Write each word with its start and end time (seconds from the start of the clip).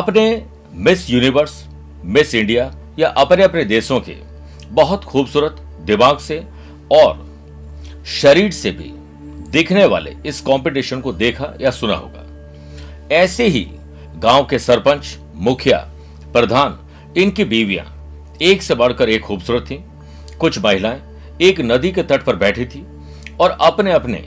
आपने 0.00 0.46
miss 0.74 1.10
universe, 1.10 1.66
miss 2.04 2.34
India 2.34 2.74
या 2.98 3.08
अपने 3.08 3.42
अपने 3.42 3.64
देशों 3.64 4.00
के 4.00 4.12
बहुत 4.68 5.04
खूबसूरत 5.04 5.56
दिमाग 5.80 6.18
से 6.18 6.38
और 6.92 7.18
शरीर 8.06 8.50
से 8.50 8.70
भी 8.70 8.92
दिखने 9.50 9.84
वाले 9.84 10.14
इस 10.26 10.40
कंपटीशन 10.40 11.00
को 11.00 11.12
देखा 11.12 11.52
या 11.60 11.70
सुना 11.70 11.94
होगा। 11.94 12.24
ऐसे 13.14 13.46
ही 13.46 13.66
गाँव 14.16 14.46
के 14.46 14.58
सरपंच, 14.58 15.16
मुखिया, 15.34 15.78
प्रधान, 16.32 16.78
इनकी 17.16 17.44
बीवियाँ 17.44 17.86
एक 18.42 18.62
से 18.62 18.74
बढ़कर 18.74 19.08
एक 19.08 19.22
खूबसूरत 19.22 19.62
थी। 19.62 19.84
कुछ 20.38 20.58
महिलाएँ 20.58 21.00
एक 21.42 21.60
नदी 21.60 21.92
के 21.92 22.02
तट 22.02 22.22
पर 22.22 22.36
बैठी 22.36 22.64
थी 22.64 22.86
और 23.40 23.58
अपने 23.60 23.92
अपने 23.92 24.24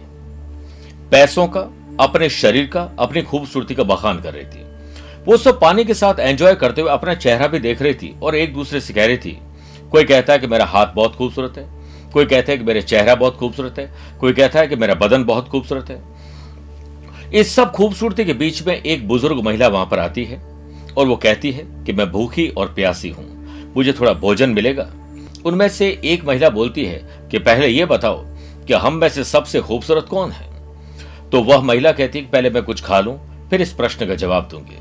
पैसों 1.11 1.47
का, 1.47 1.61
अपने 1.99 2.29
शरीर 2.29 2.67
का, 2.67 2.89
अपनी 2.99 3.21
खूबसूरती 3.21 3.75
का 3.75 3.83
बखान 3.83 4.21
कर 4.21 4.33
रही 4.33 4.45
थी। 4.45 4.62
वो 5.27 5.37
सब 5.37 5.59
पानी 5.59 5.83
के 5.85 5.93
साथ 5.93 6.19
एंजॉय 6.19 6.55
करते 6.55 6.81
हुए 6.81 6.91
अपना 6.91 7.13
चेहरा 7.15 7.47
भी 7.47 7.59
देख 7.59 7.81
रही 7.81 7.93
थी 7.93 8.13
और 8.23 8.35
एक 8.35 8.53
दूसरे 8.53 8.79
से 8.81 8.93
कह 8.93 9.05
रही 9.05 9.17
थी, 9.17 9.37
कोई 9.91 10.03
कहता 10.03 10.33
है 10.33 10.39
कि 10.39 10.47
मेरा 10.47 10.65
हाथ 10.65 10.87
बहुत 10.87 11.15
खूबसूरत 11.15 11.57
है? 11.57 11.67
कोई 12.13 12.25
कहता 12.25 12.51
है 12.51 12.57
कि 12.57 12.63
मेरे 12.63 12.81
चेहरा 12.81 13.15
बहुत 13.15 13.37
खूबसूरत 13.37 13.79
है? 13.79 13.91
कोई 14.19 14.33
कहता 14.33 14.59
है 14.59 14.67
कि 14.67 14.75
मेरा 14.75 14.93
बदन 14.95 15.23
बहुत 15.23 15.47
खूबसूरत 15.49 15.89
है? 15.89 16.01
इस 17.33 17.55
सब 17.55 17.71
खूबसूरती 17.71 18.25
के 18.25 18.33
बीच 18.33 18.61
में 18.67 18.75
एक 18.75 19.07
बुज़ुर्ग 19.07 19.43
महिला 19.45 19.67
वहाँ 19.67 19.85
पर 19.85 19.99
आती 19.99 20.23
है 20.25 20.41
और 20.97 21.07
वो 21.07 21.15
कहती 21.15 21.51
है 21.51 21.65
कि 21.85 21.93
मैं 21.93 22.11
भूखी 22.11 22.47
और 22.47 22.73
प्यासी 22.73 23.09
हूँ, 23.09 23.25
मुझे 23.75 23.93
थोड़ा 23.93 24.13
भोजन 24.13 24.49
मिलेगा। 24.49 24.89
उनमें 25.45 25.67
से 25.69 25.87
एक 26.05 26.25
महिला 26.25 26.49
बोलती 26.49 26.85
है 26.85 27.27
कि 27.31 27.39
पहले 27.39 27.67
यह 27.67 27.85
बताओ 27.85 28.23
कि 28.67 28.73
हम 28.73 28.93
में 28.93 29.09
से 29.09 29.23
सबसे 29.23 29.61
खूबसूरत 29.61 30.07
कौन 30.09 30.31
है? 30.31 30.47
तो 31.31 31.43
वह 31.43 31.61
महिला 31.61 31.91
कहती 31.91 32.19
है 32.19 32.25
कि 32.25 32.31
पहले 32.31 32.49
मैं 32.49 32.63
कुछ 32.63 32.83
खा 32.83 32.99
लूँ, 32.99 33.19
फिर 33.49 33.61
इस 33.61 33.73
प्रश्न 33.73 34.07
का 34.07 34.15
जवाब 34.15 34.47
दूँगी। 34.51 34.77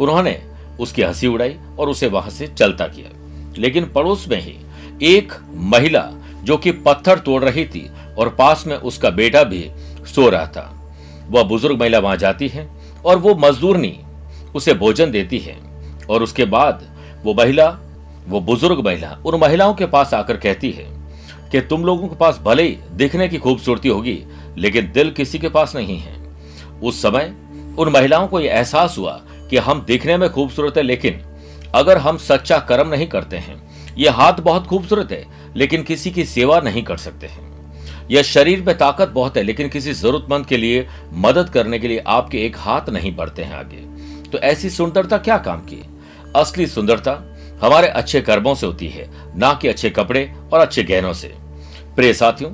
उन्होंने 0.00 0.42
उसकी 0.80 1.02
हँसी 1.02 1.26
उड़ाई 1.26 1.56
और 1.78 1.88
उसे 1.88 2.06
वहाँ 2.06 2.30
से 2.30 2.46
चलता 2.46 2.86
किया। 2.86 3.10
लेकिन 3.58 3.84
पड़ोस 3.84 4.26
में 4.28 4.40
ही 4.40 4.56
एक 5.02 5.32
महिला 5.54 6.10
जो 6.44 6.56
कि 6.56 6.72
पत्थर 6.72 7.18
तोड़ 7.18 7.44
रही 7.44 7.64
थी 7.64 7.90
और 8.18 8.28
पास 8.28 8.64
में 8.66 8.76
उसका 8.76 9.10
बेटा 9.10 9.42
भी 9.44 9.70
सो 10.14 10.28
रहा 10.28 10.46
था। 10.46 10.92
वह 11.30 11.42
बुज़ुर्ग 11.42 11.80
महिला 11.80 11.98
वहाँ 11.98 12.16
जाती 12.16 12.48
है 12.48 12.68
और 13.04 13.18
वो 13.18 13.34
मजदूरनी 13.34 13.98
उसे 14.54 14.74
भोजन 14.74 15.10
देती 15.10 15.38
है। 15.38 15.56
और 16.10 16.22
उसके 16.22 16.44
बाद 16.44 16.86
वो 17.24 17.34
महिला, 17.34 17.66
वो 18.28 18.40
बुज़ुर्ग 18.40 18.84
महिला 18.86 19.18
उन 19.26 19.40
महिलाओं 19.40 19.74
के 19.74 19.86
पास 19.86 20.14
आकर 20.14 20.36
कहती 20.36 20.70
है 20.70 20.86
कि 21.52 21.60
तुम 21.60 21.84
लोगों 21.84 22.08
के 22.08 22.16
पास 22.16 22.40
भले 22.42 22.62
ही 22.62 22.78
दिखने 22.92 23.28
की 23.28 23.38
खूबसूरती 23.38 23.88
होगी, 23.88 24.18
लेकिन 24.58 24.90
दिल 24.94 25.10
किसी 25.10 25.38
के 25.38 25.48
पास 25.48 25.76
नहीं 25.76 25.98
है। 25.98 26.16
उस 26.82 27.02
समय 27.02 27.34
उन 27.78 27.88
महिलाओं 27.88 28.28
को 28.28 28.40
यह 28.40 28.52
एहसास 28.52 28.94
हुआ 28.98 29.20
कि 29.50 29.56
हम 29.56 29.84
दिखने 29.86 30.16
में 30.16 30.30
खूबसूरत 30.30 30.76
है, 30.76 30.82
लेकिन 30.82 31.20
अगर 31.74 31.98
हम 31.98 32.16
सच्चा 32.16 32.58
कर्म 32.58 32.88
नहीं 32.88 33.06
करते 33.06 33.36
हैं 33.36 33.68
यह 33.98 34.12
हाथ 34.12 34.32
बहुत 34.32 34.66
खूबसूरत 34.66 35.12
है, 35.12 35.26
लेकिन 35.56 35.82
किसी 35.82 36.10
की 36.10 36.24
सेवा 36.24 36.60
नहीं 36.60 36.82
कर 36.82 36.96
सकते 36.96 37.26
हैं। 37.26 37.48
यह 38.10 38.22
शरीर 38.22 38.62
में 38.62 38.78
ताकत 38.78 39.08
बहुत 39.08 39.36
है, 39.36 39.42
लेकिन 39.42 39.68
किसी 39.68 39.92
जरूरतमंद 39.92 40.46
के 40.46 40.56
लिए, 40.56 40.88
मदद 41.12 41.48
करने 41.48 41.78
के 41.78 41.88
लिए 41.88 41.98
आपके 42.06 42.46
एक 42.46 42.56
हाथ 42.58 42.88
नहीं 42.88 43.16
बढ़ते 43.16 43.42
हैं 43.42 43.54
आगे। 43.54 43.76
तो 44.30 44.38
ऐसी 44.38 44.70
सुंदरता 44.70 45.18
क्या 45.18 45.38
काम 45.38 45.60
की? 45.60 45.82
असली 46.36 46.66
सुंदरता 46.66 47.12
हमारे 47.62 47.88
अच्छे 47.88 48.20
कर्मों 48.20 48.54
से 48.54 48.66
होती 48.66 48.88
है, 48.88 49.10
ना 49.36 49.52
कि 49.54 49.68
अच्छे 49.68 49.90
कपड़े 49.90 50.32
और 50.52 50.60
अच्छे 50.60 50.82
गहनों 50.82 51.12
से। 51.12 51.34
प्रिय 51.96 52.14
साथियों, 52.14 52.50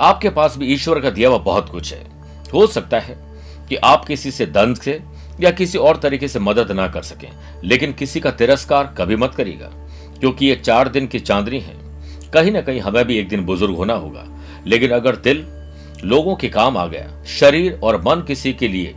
आपके 0.00 0.30
पास 0.30 0.56
भी 0.56 0.66
ईश्वर 0.66 1.00
का 1.00 1.10
दिया 1.10 1.28
हुआ 1.28 1.38
बहुत 1.38 1.68
कुछ 1.68 1.92
है। 1.92 2.06
हो 2.54 2.66
सकता 2.66 2.98
है 2.98 3.16
कि 3.68 3.76
आप 3.76 4.04
किसी 4.04 4.30
से 4.30 4.46
दंड 4.46 4.76
से 4.76 5.00
या 5.40 5.50
किसी 5.50 5.78
और 5.78 5.96
तरीके 5.96 6.28
से 6.28 6.38
मदद 6.38 6.72
ना 6.72 6.88
कर 6.88 7.02
सकें। 7.02 7.30
लेकिन 7.64 7.92
किसी 7.92 8.20
का 8.20 8.30
तिरस्कार 8.30 8.94
कभी 8.98 9.16
मत 9.16 9.34
करिएगा, 9.34 9.66
क्योंकि 10.20 10.46
ये 10.46 10.56
चार 10.56 10.88
दिन 10.88 11.06
की 11.06 11.18
चांदनी 11.18 11.60
है। 11.60 11.76
कहीं 12.34 12.52
ना 12.52 12.60
कहीं 12.60 12.80
हमें 12.80 13.04
भी 13.04 13.18
एक 13.18 13.28
दिन 13.28 13.40
बुज़ुर्ग 13.40 13.76
होना 13.76 13.94
होगा। 13.94 14.26
लेकिन 14.66 14.90
अगर 14.90 15.16
दिल 15.16 15.46
लोगों 16.04 16.36
के 16.36 16.48
काम 16.48 16.76
आ 16.76 16.86
गया, 16.86 17.24
शरीर 17.24 17.80
और 17.82 17.96
मन 17.96 18.24
किसी 18.26 18.52
के 18.52 18.68
लिए 18.68 18.94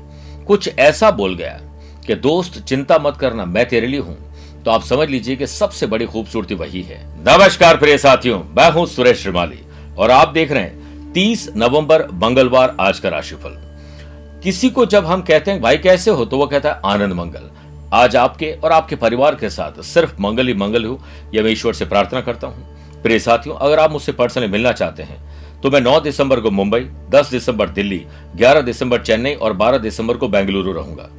कुछ 0.48 0.70
ऐसा 0.80 1.12
बोल 1.12 1.36
गया 1.36 1.62
कि, 2.08 2.16
दोस्त, 2.16 2.62
चिंता 2.62 2.98
मत 2.98 3.18
करना, 3.18 3.46
मैं 3.46 3.70
तेरे 3.70 3.88
लिए 3.88 4.00
हूँ। 4.00 4.34
तो 4.66 4.72
आप 4.72 4.84
समझ 4.84 5.10
लीजिए 5.10 5.36
कि 5.36 5.48
सबसे 5.48 5.88
बड़ी 5.88 6.06
खूबसूरती 6.06 6.56
वही 6.56 6.82
है। 6.82 7.08
नमस्कार 7.20 7.78
प्रिय 7.78 7.98
साथियों, 7.98 8.40
मैं 8.40 8.72
हूँ 8.72 8.86
सुरेश 8.86 9.22
श्रीमाली, 9.22 9.60
और 9.98 10.12
आप 10.12 10.28
देख 10.28 10.52
रहे 10.52 10.64
हैं 10.64 11.12
30 11.14 11.50
नवंबर 11.56 12.08
मंगलवार 12.08 12.78
आज 12.80 13.00
का 13.00 13.10
राशिफल। 13.10 13.69
किसी 14.44 14.70
को 14.70 14.86
जब 14.86 15.06
हम 15.06 15.22
कहते 15.22 15.52
हैं, 15.52 15.62
भाई 15.62 15.78
कैसे 15.78 16.12
हो? 16.12 16.26
तो 16.26 16.38
वो 16.38 16.46
कहता 16.48 16.70
है, 16.70 16.80
आनंद 16.86 17.14
मंगल। 17.14 17.50
आज 17.94 18.16
आपके 18.16 18.52
और 18.54 18.72
आपके 18.72 18.96
परिवार 18.96 19.36
के 19.36 19.50
साथ 19.50 19.82
सिर्फ़ 19.84 20.16
मंगल 20.22 20.48
ही 20.48 20.54
मंगल 20.54 20.86
हो, 20.86 21.00
यह 21.34 21.44
मैं 21.44 21.52
ईश्वर 21.52 21.74
से 21.74 21.86
प्रार्थना 21.86 22.22
करता 22.22 22.48
हूँ। 22.48 23.02
प्रिय 23.04 23.20
साथियों, 23.20 23.56
अगर 23.58 23.80
आप 23.80 23.92
मुझसे 23.92 24.12
पर्सनली 24.12 24.48
मिलना 24.48 24.72
चाहते 24.72 25.04
हैं 25.04 25.28
तो 25.62 25.70
मैं 25.72 25.80
9 25.82 26.00
दिसंबर 26.00 26.40
को 26.40 26.52
मुंबई 26.52 26.80
10 27.10 27.32
दिसंबर 27.32 27.70
दिल्ली 27.70 28.02
11 28.36 28.62
दिसंबर 28.62 29.02
चेन्नई 29.02 29.34
और 29.34 29.54
12 29.54 29.78
दिसंबर 29.78 30.18
को 30.18 30.28
बेंगलुरु 30.28 30.72
रहूँगा। 30.72 31.10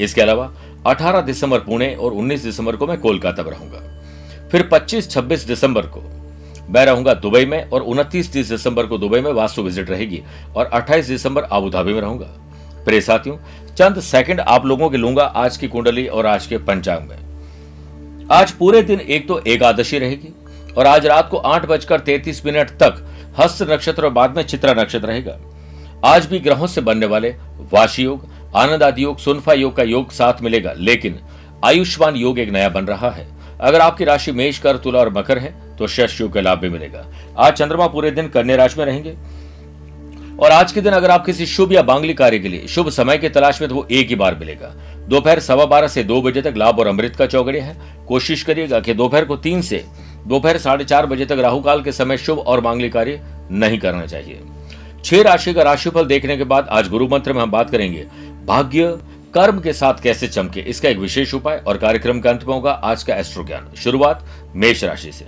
इसके 0.00 0.20
अलावा 0.20 0.50
18 0.86 1.20
दिसंबर 1.20 1.58
पुणे 1.58 1.94
और 1.94 2.12
19 2.14 2.42
दिसंबर 2.42 2.76
को 2.76 2.86
मैं 2.86 2.98
कोलकाता 3.00 3.42
में 3.42 3.50
रहूँगा। 3.50 4.48
फिर 4.50 4.68
25-26 4.72 5.46
दिसंबर 5.46 5.86
को 5.86 6.02
मैं 6.70 6.84
रहूँगा 6.86 7.14
दुबई 7.14 7.44
में 7.44 7.70
और 7.70 7.82
29-30 7.84 8.48
दिसंबर 8.48 8.86
को 8.86 8.98
दुबई 8.98 9.20
में 9.20 9.32
वास्तु 9.32 9.62
विज़िट 9.62 9.90
रहेगी 9.90 10.22
और 10.56 10.70
28 10.74 11.08
दिसंबर 11.08 11.42
आबुधाबी 11.42 11.92
में 11.92 12.00
रहूँगा। 12.00 12.28
प्रिय 12.88 13.00
साथियों, 13.00 13.36
चंद 13.76 13.98
सेकंड 14.00 14.40
आप 14.40 14.66
लोगों 14.66 14.88
के 14.90 14.96
लूँगा 14.96 15.24
आज 15.36 15.56
की 15.56 15.68
कुंडली 15.68 16.06
और 16.08 16.26
आज 16.26 16.46
के 16.46 16.58
पंचांग 16.58 17.08
में। 17.08 18.28
आज 18.32 18.50
पूरे 18.50 18.80
दिन 18.82 19.00
एक 19.00 19.26
तो 19.28 19.38
एकादशी 19.46 19.98
रहेगी 19.98 20.32
और 20.74 20.86
आज 20.86 21.06
रात 21.06 21.28
को 21.30 21.36
आठ 21.36 21.66
बजकर 21.66 22.00
तैतीस 22.00 22.44
मिनट 22.46 22.70
तक 22.82 23.04
हस्त 23.38 23.62
नक्षत्र 23.70 24.04
और 24.04 24.10
बाद 24.10 24.36
में 24.36 24.42
चित्रा 24.44 24.72
नक्षत्र 24.72 25.06
रहेगा। 25.06 25.36
आज 26.04 26.26
भी 26.26 26.38
ग्रहों 26.38 26.66
से 26.66 26.80
बनने 26.80 27.06
वाले 27.06 27.34
वाशी 27.72 28.02
योग, 28.02 28.26
आनंद 28.56 28.82
आदि 28.82 29.04
योग, 29.04 29.18
सुनफा 29.18 29.52
योग 29.52 29.76
का 29.76 29.82
योग 29.84 30.10
साथ 30.12 30.42
मिलेगा, 30.42 30.72
लेकिन 30.72 31.20
आयुष्मान 31.64 32.16
योग 32.16 32.38
एक 32.38 32.50
नया 32.50 32.68
बन 32.70 32.86
रहा 32.86 33.10
है। 33.10 33.28
अगर 33.60 33.80
आपकी 33.80 34.04
राशि 34.04 34.32
मेष 34.32 34.58
कर 34.58 34.76
तुला 34.78 35.00
और 35.00 35.12
मकर 35.14 35.38
है 35.38 35.54
तो 35.78 35.86
शश 35.88 36.20
योग 36.20 36.32
का 36.32 36.40
लाभ 36.40 36.58
भी 36.58 36.68
मिलेगा। 36.68 37.06
आज 37.38 37.52
चंद्रमा 37.52 37.86
पूरे 37.86 38.10
दिन 38.10 38.28
कन्या 38.28 38.56
राशि 38.56 38.78
में 38.78 38.86
रहेंगे। 38.86 39.16
और 40.38 40.50
आज 40.50 40.72
के 40.72 40.80
दिन 40.80 40.92
अगर 40.92 41.10
आप 41.10 41.24
किसी 41.26 41.46
शुभ 41.46 41.72
या 41.72 41.82
बांगली 41.82 42.14
कार्य 42.14 42.38
के 42.38 42.48
लिए, 42.48 42.66
शुभ 42.66 42.88
समय 42.88 43.18
की 43.18 43.28
तलाश 43.28 43.60
में 43.60 43.68
तो 43.68 43.74
वो 43.74 43.86
एक 43.90 44.08
ही 44.08 44.14
बार 44.14 44.34
मिलेगा। 44.34 44.68
दोपहर 45.08 45.40
सवा 45.40 45.64
बारह 45.66 45.88
से 45.88 46.02
दो 46.04 46.20
बजे 46.22 46.42
तक 46.42 46.54
लाभ 46.56 46.78
और 46.78 46.86
अमृत 46.86 47.16
का 47.16 47.26
चौगड़िया 47.26 47.64
है। 47.64 48.04
कोशिश 48.08 48.42
करिएगा 48.42 48.80
कि 48.80 48.94
दोपहर 48.94 49.24
को 49.24 49.36
तीन 49.36 49.62
से, 49.62 49.84
दोपहर 50.26 50.58
साढ़े 50.58 50.84
चार 50.84 51.06
बजे 51.06 51.26
तक 51.26 51.38
राहु 51.38 51.60
काल 51.60 51.82
के 51.82 51.92
समय 51.92 52.16
शुभ 52.16 52.38
और 52.38 52.60
मांगली 52.60 52.88
कार्य 52.88 53.20
नहीं 53.50 53.78
करना 53.78 54.04
चाहिए। 54.06 54.40
छह 55.04 55.22
राशि 55.22 55.54
का 55.54 55.62
राशिफल 55.62 56.06
देखने 56.06 56.36
के 56.36 56.44
बाद 56.44 56.68
आज 56.68 56.88
गुरु 56.88 57.08
मंत्र 57.08 57.32
में 57.32 57.42
हम 57.42 57.50
बात 57.50 57.70
करेंगे, 57.70 58.06
भाग्य 58.46 58.96
कर्म 59.34 59.60
के 59.60 59.72
साथ 59.72 60.02
कैसे 60.02 60.28
चमके? 60.28 60.60
इसका 60.60 60.88
एक 60.88 60.98
विशेष 60.98 61.34
उपाय 61.34 61.62
और 61.66 61.76
कार्यक्रम 61.78 62.20
का 62.20 62.30
अंत 62.30 62.44
में 62.44 62.54
होगा 62.54 62.70
आज 62.70 63.02
का 63.02 63.16
एस्ट्रो 63.16 63.44
ज्ञान। 63.44 63.68
शुरुआत 63.76 64.24
मेष 64.54 64.84
राशि 64.84 65.12
से। 65.12 65.26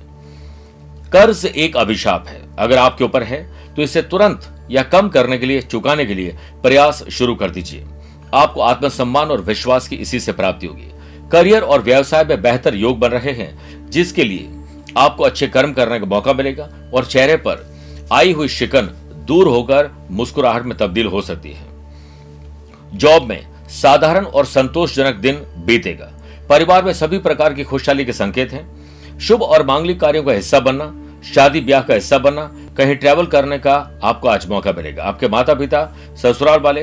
कर्ज 1.12 1.44
एक 1.46 1.76
अभिशाप 1.76 2.28
है। 2.28 2.40
अगर 2.58 2.78
आपके 2.78 3.04
ऊपर 3.04 3.22
है 3.22 3.42
तो 3.76 3.82
इसे 3.82 4.02
तुरंत 4.04 4.48
या 4.70 4.82
कम 4.82 5.08
करने 5.08 5.38
के 5.38 5.46
लिए, 5.46 5.60
चुकाने 5.60 6.06
के 6.06 6.14
लिए 6.14 6.36
प्रयास 6.62 7.04
शुरू 7.10 7.34
कर 7.34 7.50
दीजिए। 7.50 7.84
आपको 8.34 8.60
आत्मसम्मान 8.60 9.28
और 9.28 9.40
विश्वास 9.40 9.88
की 9.88 9.96
इसी 9.96 10.20
से 10.20 10.32
प्राप्ति 10.32 10.66
होगी। 10.66 10.90
करियर 11.32 11.62
और 11.62 11.82
व्यवसाय 11.82 12.24
में 12.24 12.42
बेहतर 12.42 12.74
योग 12.74 12.98
बन 12.98 13.08
रहे 13.08 13.32
हैं, 13.32 13.90
जिसके 13.90 14.24
लिए 14.24 14.48
आपको 14.96 15.24
अच्छे 15.24 15.46
कर्म 15.46 15.72
करने 15.72 16.00
का 16.00 16.06
मौका 16.06 16.32
मिलेगा 16.32 16.70
और 16.94 17.04
चेहरे 17.04 17.36
पर 17.36 17.76
आई 18.12 18.32
हुई 18.32 18.48
शिकन 18.48 18.90
दूर 19.26 19.48
होकर 19.48 19.90
मुस्कुराहट 20.10 20.64
में 20.64 20.78
तब्दील 20.78 21.06
हो 21.06 21.20
सकती 21.20 21.52
है। 21.52 21.66
जॉब 22.94 23.22
में 23.22 23.46
साधारण 23.68 24.24
और 24.24 24.44
संतोषजनक 24.44 25.14
दिन 25.14 25.34
बीतेगा। 25.66 26.12
परिवार 26.48 26.84
में 26.84 26.92
सभी 26.92 27.18
प्रकार 27.18 27.54
की 27.54 27.64
खुशहाली 27.64 28.04
के 28.04 28.12
संकेत 28.12 28.52
हैं। 28.52 29.18
शुभ 29.18 29.42
और 29.42 29.66
मांगलिक 29.66 30.00
कार्यों 30.00 30.22
का 30.22 30.32
हिस्सा 30.32 30.60
बनना, 30.60 30.94
शादी 31.34 31.60
ब्याह 31.60 31.82
का 31.82 31.94
हिस्सा 31.94 32.18
बनना 32.18 32.50
कहीं 32.80 32.94
ट्रैवल 32.96 33.26
करने 33.26 33.58
का 33.58 33.72
आपको 34.02 34.28
आज 34.28 34.46
मौका 34.48 34.72
मिलेगा। 34.72 35.02
आपके 35.02 35.28
माता 35.28 35.54
पिता 35.54 35.80
ससुराल 36.16 36.60
वाले, 36.60 36.82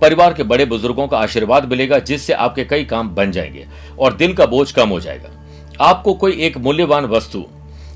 परिवार 0.00 0.34
के 0.34 0.42
बड़े 0.42 0.64
बुज़ुर्गों 0.64 1.06
का 1.08 1.18
आशीर्वाद 1.18 1.68
मिलेगा, 1.70 1.98
जिससे 1.98 2.32
आपके 2.32 2.64
कई 2.64 2.84
काम 2.84 3.08
बन 3.08 3.30
जाएँगे 3.32 3.66
और 3.98 4.14
दिल 4.14 4.34
का 4.34 4.46
बोझ 4.46 4.70
कम 4.72 4.88
हो 4.88 4.98
जाएगा। 5.00 5.30
आपको 5.80 6.14
कोई 6.14 6.36
एक 6.40 6.58
मूल्यवान 6.58 7.04
वस्तु, 7.04 7.44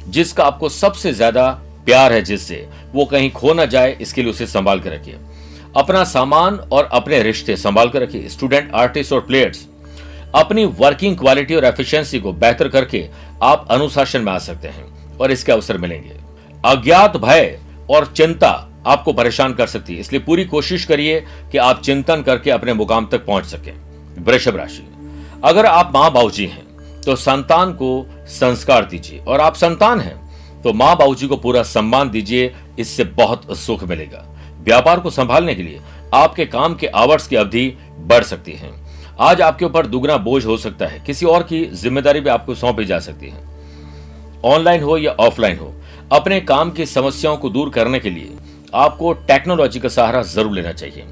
जिसका 0.08 0.44
आपको 0.44 0.68
सबसे 0.68 1.12
ज़्यादा 1.12 1.50
प्यार 1.84 2.12
है 2.12 2.22
जिससे, 2.22 2.66
वो 2.92 3.04
कहीं 3.04 3.30
खो 3.30 3.54
ना 3.54 3.64
जाए, 3.66 3.96
इसके 4.00 4.22
लिए 4.22 4.30
उसे 4.30 4.46
संभाल 4.46 4.80
कर 4.80 4.92
रखिए। 4.92 5.18
अपना 5.76 6.04
सामान 6.04 6.56
और 6.72 6.88
अपने 6.92 7.22
रिश्ते 7.22 7.56
संभाल 7.56 7.88
कर 7.88 8.02
रखिए। 8.02 8.28
स्टूडेंट 8.28 8.72
आर्टिस्ट 8.74 9.12
और 9.12 9.20
प्लेयर्स 9.20 9.66
अपनी 10.34 10.64
वर्किंग 10.64 11.16
क्वालिटी 11.16 11.54
और 11.54 11.64
एफिशिएंसी 11.64 12.20
को 12.20 12.32
बेहतर 12.32 12.68
करके 12.68 13.06
आप 13.42 13.68
अनुशासन 13.70 14.20
में 14.20 14.32
आ 14.32 14.38
सकते 14.38 14.68
हैं 14.68 15.16
और 15.18 15.30
इसके 15.30 15.52
अवसर 15.52 15.78
मिलेंगे। 15.78 16.21
अज्ञात 16.64 17.16
भय 17.16 17.58
और 17.90 18.06
चिंता 18.06 18.48
आपको 18.86 19.12
परेशान 19.12 19.54
कर 19.54 19.66
सकती 19.66 19.94
है। 19.94 20.00
इसलिए 20.00 20.20
पूरी 20.20 20.44
कोशिश 20.44 20.84
करिए 20.84 21.20
कि 21.52 21.58
आप 21.58 21.80
चिंतन 21.80 22.22
करके 22.22 22.50
अपने 22.50 22.72
मुकाम 22.72 23.06
तक 23.06 23.24
पहुँच 23.26 23.44
सके। 23.44 23.70
वृषभ 24.22 24.56
राशि। 24.56 24.86
अगर 25.44 25.66
आप 25.66 25.92
माँ 25.94 26.10
बाबूजी 26.12 26.46
हैं 26.46 27.00
तो 27.02 27.16
संतान 27.16 27.72
को 27.72 28.06
संस्कार 28.30 28.84
दीजिए। 28.84 29.18
और 29.18 29.40
आप 29.40 29.54
संतान 29.54 30.00
हैं 30.00 30.62
तो 30.62 30.72
माँ 30.72 30.96
बाबूजी 30.96 31.26
को 31.26 31.36
पूरा 31.36 31.62
सम्मान 31.64 32.10
दीजिए। 32.10 32.54
इससे 32.78 33.04
बहुत 33.04 33.56
सुख 33.58 33.84
मिलेगा। 33.84 34.24
व्यापार 34.60 35.00
को 35.00 35.10
संभालने 35.10 35.54
के 35.54 35.62
लिए 35.62 35.80
आपके 36.14 36.46
काम 36.46 36.74
के 36.74 36.86
आवर्स 36.86 37.26
की 37.26 37.36
अवधि 37.36 37.68
बढ़ 38.00 38.24
सकती 38.24 38.52
है। 38.52 38.70
आज 39.20 39.40
आपके 39.40 39.64
ऊपर 39.64 39.86
दुगना 39.86 40.16
बोझ 40.18 40.44
हो 40.46 40.56
सकता 40.56 40.86
है। 40.86 41.00
किसी 41.00 41.26
और 41.26 41.42
की 41.42 41.64
ज़िम्मेदारी 41.74 42.20
भी 42.20 42.30
आपको 42.30 42.54
सौंपी 42.54 42.84
जा 42.84 42.98
सकती 43.00 43.28
है। 43.28 43.50
ऑनलाइन 44.44 44.82
हो 44.82 44.96
या 44.98 45.12
ऑफलाइन 45.20 45.58
हो 45.58 45.72
अपने 46.10 46.40
काम 46.42 46.70
की 46.70 46.86
समस्याओं 46.86 47.36
को 47.36 47.50
दूर 47.50 47.70
करने 47.70 48.00
के 48.00 48.10
लिए 48.10 48.36
आपको 48.74 49.12
टेक्नोलॉजी 49.28 49.80
का 49.80 49.88
सहारा 49.88 50.22
ज़रूर 50.24 50.52
लेना 50.52 50.72
चाहिए। 50.72 51.04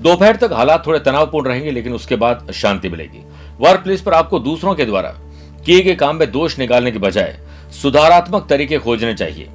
दोपहर 0.00 0.36
तक 0.36 0.52
हालात 0.52 0.86
थोड़े 0.86 0.98
तनावपूर्ण 1.00 1.48
रहेंगे, 1.48 1.70
लेकिन 1.70 1.92
उसके 1.92 2.16
बाद 2.16 2.50
शांति 2.54 2.88
मिलेगी। 2.88 3.22
वर्क 3.60 3.80
प्लेस 3.80 4.00
पर 4.00 4.14
आपको 4.14 4.38
दूसरों 4.40 4.74
के 4.74 4.84
द्वारा 4.84 5.14
किए 5.66 5.80
गए 5.82 5.94
काम 5.96 6.16
में 6.16 6.30
दोष 6.32 6.58
निकालने 6.58 6.90
के 6.90 6.98
बजाय 6.98 7.38
सुधारात्मक 7.72 8.46
तरीके 8.48 8.78
खोजने 8.78 9.14
चाहिए। 9.14 9.48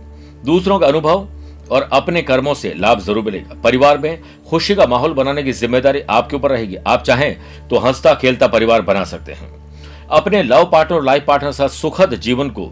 दूसरों 0.46 0.80
का 0.80 0.88
अनुभव 0.88 1.28
और 1.72 1.90
अपने 1.94 2.22
कर्मों 2.22 2.54
से 2.54 2.74
लाभ 2.78 3.00
ज़रूर 3.00 3.24
मिलेगा। 3.24 3.62
परिवार 3.64 3.98
में 3.98 4.22
खुशी 4.50 4.76
का 4.76 4.86
माहौल 4.88 5.14
बनाने 5.14 5.44
की 5.44 5.52
ज़िम्मेदारी 5.54 6.02
आपके 6.10 6.36
ऊपर 6.36 6.52
रहेगी। 6.52 6.76
आप 6.78 7.04
चाहें 7.04 7.68
तो 7.70 7.80
हंसता 7.80 8.14
खेलता 8.14 8.48
परिवार 8.50 8.82
बना 8.82 9.04
सकते 9.06 9.34
हैं। 9.34 9.50
अपने 10.12 10.42
लव 10.44 10.70
पार्टनर 10.72 10.98
और 10.98 11.06
लाइफ 11.06 11.26
पार्टनर 11.28 11.52
साथ 11.52 11.70
सुखद 11.72 12.16
जीवन 12.18 12.50
को 12.50 12.72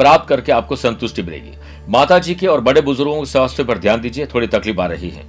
प्राप्त 0.00 0.28
करके 0.28 0.52
आपको 0.52 0.76
संतुष्टि 0.76 1.22
मिलेगी। 1.22 1.52
माता 1.88 2.18
जी 2.18 2.34
के 2.34 2.46
और 2.46 2.60
बड़े 2.60 2.80
बुज़ुर्गों 2.80 3.18
के 3.18 3.26
स्वास्थ्य 3.26 3.64
पर 3.64 3.78
ध्यान 3.78 4.00
दीजिए, 4.00 4.26
थोड़ी 4.26 4.46
तकलीफ़ 4.46 4.80
आ 4.80 4.86
रही 4.86 5.10
है। 5.10 5.24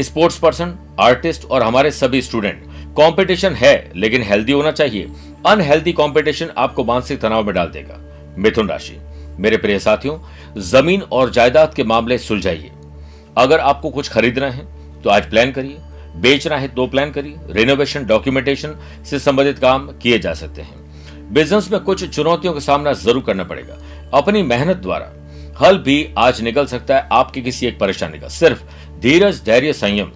स्पोर्ट्स 0.00 0.38
पर्सन, 0.38 0.74
आर्टिस्ट 1.00 1.44
और 1.44 1.62
हमारे 1.62 1.90
सभी 1.90 2.22
स्टूडेंट, 2.22 2.62
कंपटीशन 2.96 3.54
है, 3.54 3.90
लेकिन 3.96 4.22
हेल्दी 4.22 4.52
होना 4.52 4.70
चाहिए। 4.70 5.08
अनहेल्दी 5.46 5.92
कंपटीशन 5.92 6.50
आपको 6.58 6.84
मानसिक 6.84 7.20
तनाव 7.20 7.44
में 7.44 7.54
डाल 7.54 7.68
देगा। 7.68 7.98
मिथुन 8.38 8.68
राशि। 8.68 8.98
मेरे 9.38 9.56
प्रिय 9.56 9.78
साथियों, 9.78 10.18
ज़मीन 10.60 11.02
और 11.02 11.30
जायदाद 11.30 11.74
के 11.74 11.84
मामले 11.84 12.18
सुलझाइए। 12.18 12.70
अगर 13.38 13.60
आपको 13.60 13.90
कुछ 13.90 14.08
खरीदना 14.08 14.50
है 14.50 14.66
तो 15.02 15.10
आज 15.10 15.28
प्लान 15.30 15.52
करिए। 15.52 15.76
बेचना 16.16 16.56
है 16.56 16.68
तो 16.68 16.86
प्लान 16.86 17.10
करिए। 17.10 17.36
रिनोवेशन 17.50 18.06
डॉक्यूमेंटेशन 18.06 18.76
से 19.10 19.18
संबंधित 19.18 19.58
काम 19.58 19.86
किए 19.92 20.18
जा 20.18 20.34
सकते 20.34 20.62
हैं। 20.62 20.83
बिज़नेस 21.32 21.70
में 21.72 21.80
कुछ 21.80 22.04
चुनौतियों 22.06 22.52
का 22.52 22.60
सामना 22.60 22.92
ज़रूर 22.92 23.22
करना 23.22 23.44
पड़ेगा। 23.44 23.76
अपनी 24.14 24.42
मेहनत 24.42 24.76
द्वारा। 24.76 25.12
हल 25.60 25.78
भी 25.78 26.08
आज 26.18 26.40
निकल 26.40 26.66
सकता 26.66 26.96
है, 26.96 27.08
आपकी 27.12 27.42
किसी 27.42 27.66
एक 27.66 27.78
परेशानी 27.78 28.18
का। 28.18 28.28
सिर्फ़ 28.28 28.62
धीरज, 29.00 29.42
धैर्य, 29.44 29.72
संयम 29.72 30.10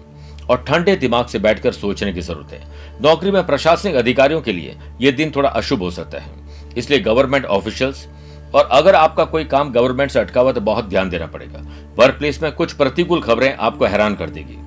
और 0.49 0.63
ठंडे 0.67 0.95
दिमाग 0.95 1.25
से 1.25 1.39
बैठकर 1.39 1.71
सोचने 1.71 2.13
की 2.13 2.21
ज़रूरत 2.21 2.51
है। 2.51 3.01
नौकरी 3.01 3.31
में 3.31 3.45
प्रशासनिक 3.45 3.95
अधिकारियों 3.95 4.41
के 4.41 4.53
लिए 4.53 4.75
यह 5.01 5.11
दिन 5.11 5.31
थोड़ा 5.31 5.49
अशुभ 5.49 5.79
हो 5.79 5.91
सकता 5.91 6.19
है। 6.19 6.31
इसलिए 6.77 6.99
गवर्नमेंट 6.99 7.45
ऑफिशियल्स 7.47 8.07
और 8.55 8.69
अगर 8.71 8.95
आपका 8.95 9.23
कोई 9.25 9.43
काम 9.45 9.71
गवर्नमेंट 9.71 10.11
से 10.11 10.19
अटका 10.19 10.41
हुआ 10.41 10.51
तो 10.51 10.61
बहुत 10.61 10.85
ध्यान 10.85 11.09
देना 11.09 11.25
पड़ेगा। 11.25 11.59
वर्क 11.97 12.15
प्लेस 12.15 12.41
में 12.43 12.51
कुछ 12.51 12.73
प्रतिकूल 12.73 13.21
खबरें 13.21 13.55
आपको 13.55 13.85
हैरान 13.85 14.15
कर 14.15 14.29
देगी। 14.29 14.57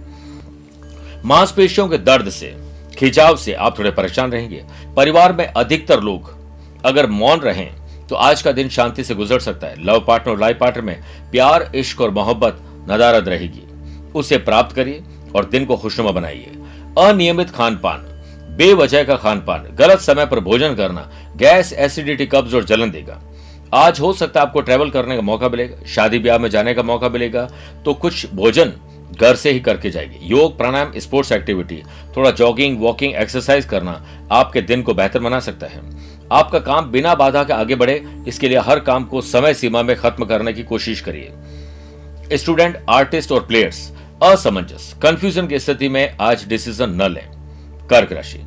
मांसपेशियों 1.24 1.88
के 1.88 1.98
दर्द 1.98 2.30
से 2.30 2.54
खिंचाव 2.98 3.36
से 3.36 3.52
आप 3.54 3.78
थोड़े 3.78 3.90
परेशान 3.90 4.32
रहेंगे। 4.32 4.62
परिवार 4.96 5.32
में 5.32 5.46
अधिकतर 5.46 6.00
लोग 6.00 6.34
अगर 6.84 7.06
मौन 7.08 7.40
रहें 7.40 7.70
तो 8.08 8.16
आज 8.16 8.42
का 8.42 8.52
दिन 8.52 8.68
शांति 8.68 9.04
से 9.04 9.14
गुजर 9.14 9.38
सकता 9.40 9.66
है। 9.66 9.84
लव 9.84 10.04
पार्टनर 10.06 10.32
और 10.32 10.40
लाइफ 10.40 10.56
पार्टनर 10.60 10.82
में 10.82 11.02
प्यार, 11.30 11.70
इश्क 11.74 12.00
और 12.00 12.10
मोहब्बत 12.10 12.58
नदारद 12.88 13.28
रहेगी। 13.28 13.62
उसे 14.14 14.38
प्राप्त 14.38 14.74
करिए 14.76 15.02
और 15.36 15.44
दिन 15.44 15.64
को 15.64 15.76
खुशनुमा 15.76 16.10
बनाइए। 16.10 16.52
अनियमित 17.00 17.50
खान 17.50 17.76
पान 17.76 18.08
बेवजह 18.56 19.04
का 19.04 19.16
खान 19.16 19.40
पान 19.40 19.66
गलत 19.74 20.00
समय 20.00 20.26
पर 20.26 20.40
भोजन 20.40 20.74
करना, 20.74 21.10
गैस, 21.36 21.72
एसिडिटी, 21.72 22.26
कब्ज 22.26 22.54
और 22.54 22.64
जलन 22.64 22.90
देगा। 22.90 23.20
आज 23.74 24.00
हो 24.00 24.12
सकता 24.12 24.40
है 24.40 24.46
आपको 24.46 24.60
ट्रेवल 24.60 24.90
करने 24.90 25.16
का 25.16 25.22
मौका 25.22 25.48
मिलेगा, 25.48 25.84
शादी 25.86 26.18
ब्याह 26.18 26.38
में 26.38 26.48
जाने 26.50 26.74
का 26.74 26.82
मौका 26.82 27.08
मिलेगा 27.08 27.48
तो 27.84 27.94
कुछ 27.94 28.26
भोजन 28.34 28.72
घर 29.12 29.36
से 29.36 29.50
ही 29.50 29.60
करके 29.60 29.90
जाएगी। 29.90 30.18
योग, 30.22 30.56
प्राणायाम 30.56 30.92
स्पोर्ट्स 30.96 31.32
एक्टिविटी 31.32 31.82
थोड़ा 32.16 32.30
जॉगिंग 32.30 32.78
वॉकिंग 32.80 33.14
एक्सरसाइज 33.14 33.64
करना 33.64 34.04
आपके 34.32 34.60
दिन 34.60 34.82
को 34.82 34.94
बेहतर 34.94 35.18
बना 35.18 35.40
सकता 35.40 35.66
है। 35.66 35.80
आपका 36.32 36.58
काम 36.58 36.90
बिना 36.90 37.14
बाधा 37.14 37.42
के 37.44 37.52
आगे 37.52 37.74
बढ़े, 37.74 38.02
इसके 38.28 38.48
लिए 38.48 38.58
हर 38.58 38.80
काम 38.80 39.04
को 39.04 39.20
समय 39.20 39.54
सीमा 39.54 39.82
में 39.82 39.96
खत्म 39.96 40.24
करने 40.24 40.52
की 40.52 40.62
कोशिश 40.62 41.00
करिए। 41.00 42.36
स्टूडेंट 42.36 42.84
आर्टिस्ट 42.90 43.32
और 43.32 43.46
प्लेयर्स 43.46 43.90
असमंजस 44.22 44.94
कंफ्यूजन 45.02 45.46
की 45.46 45.58
स्थिति 45.58 45.88
में 45.88 46.16
आज 46.20 46.46
डिसीज़न 46.48 46.90
न 47.02 47.10
लें। 47.10 47.28
कर्क 47.90 48.12
राशि, 48.12 48.40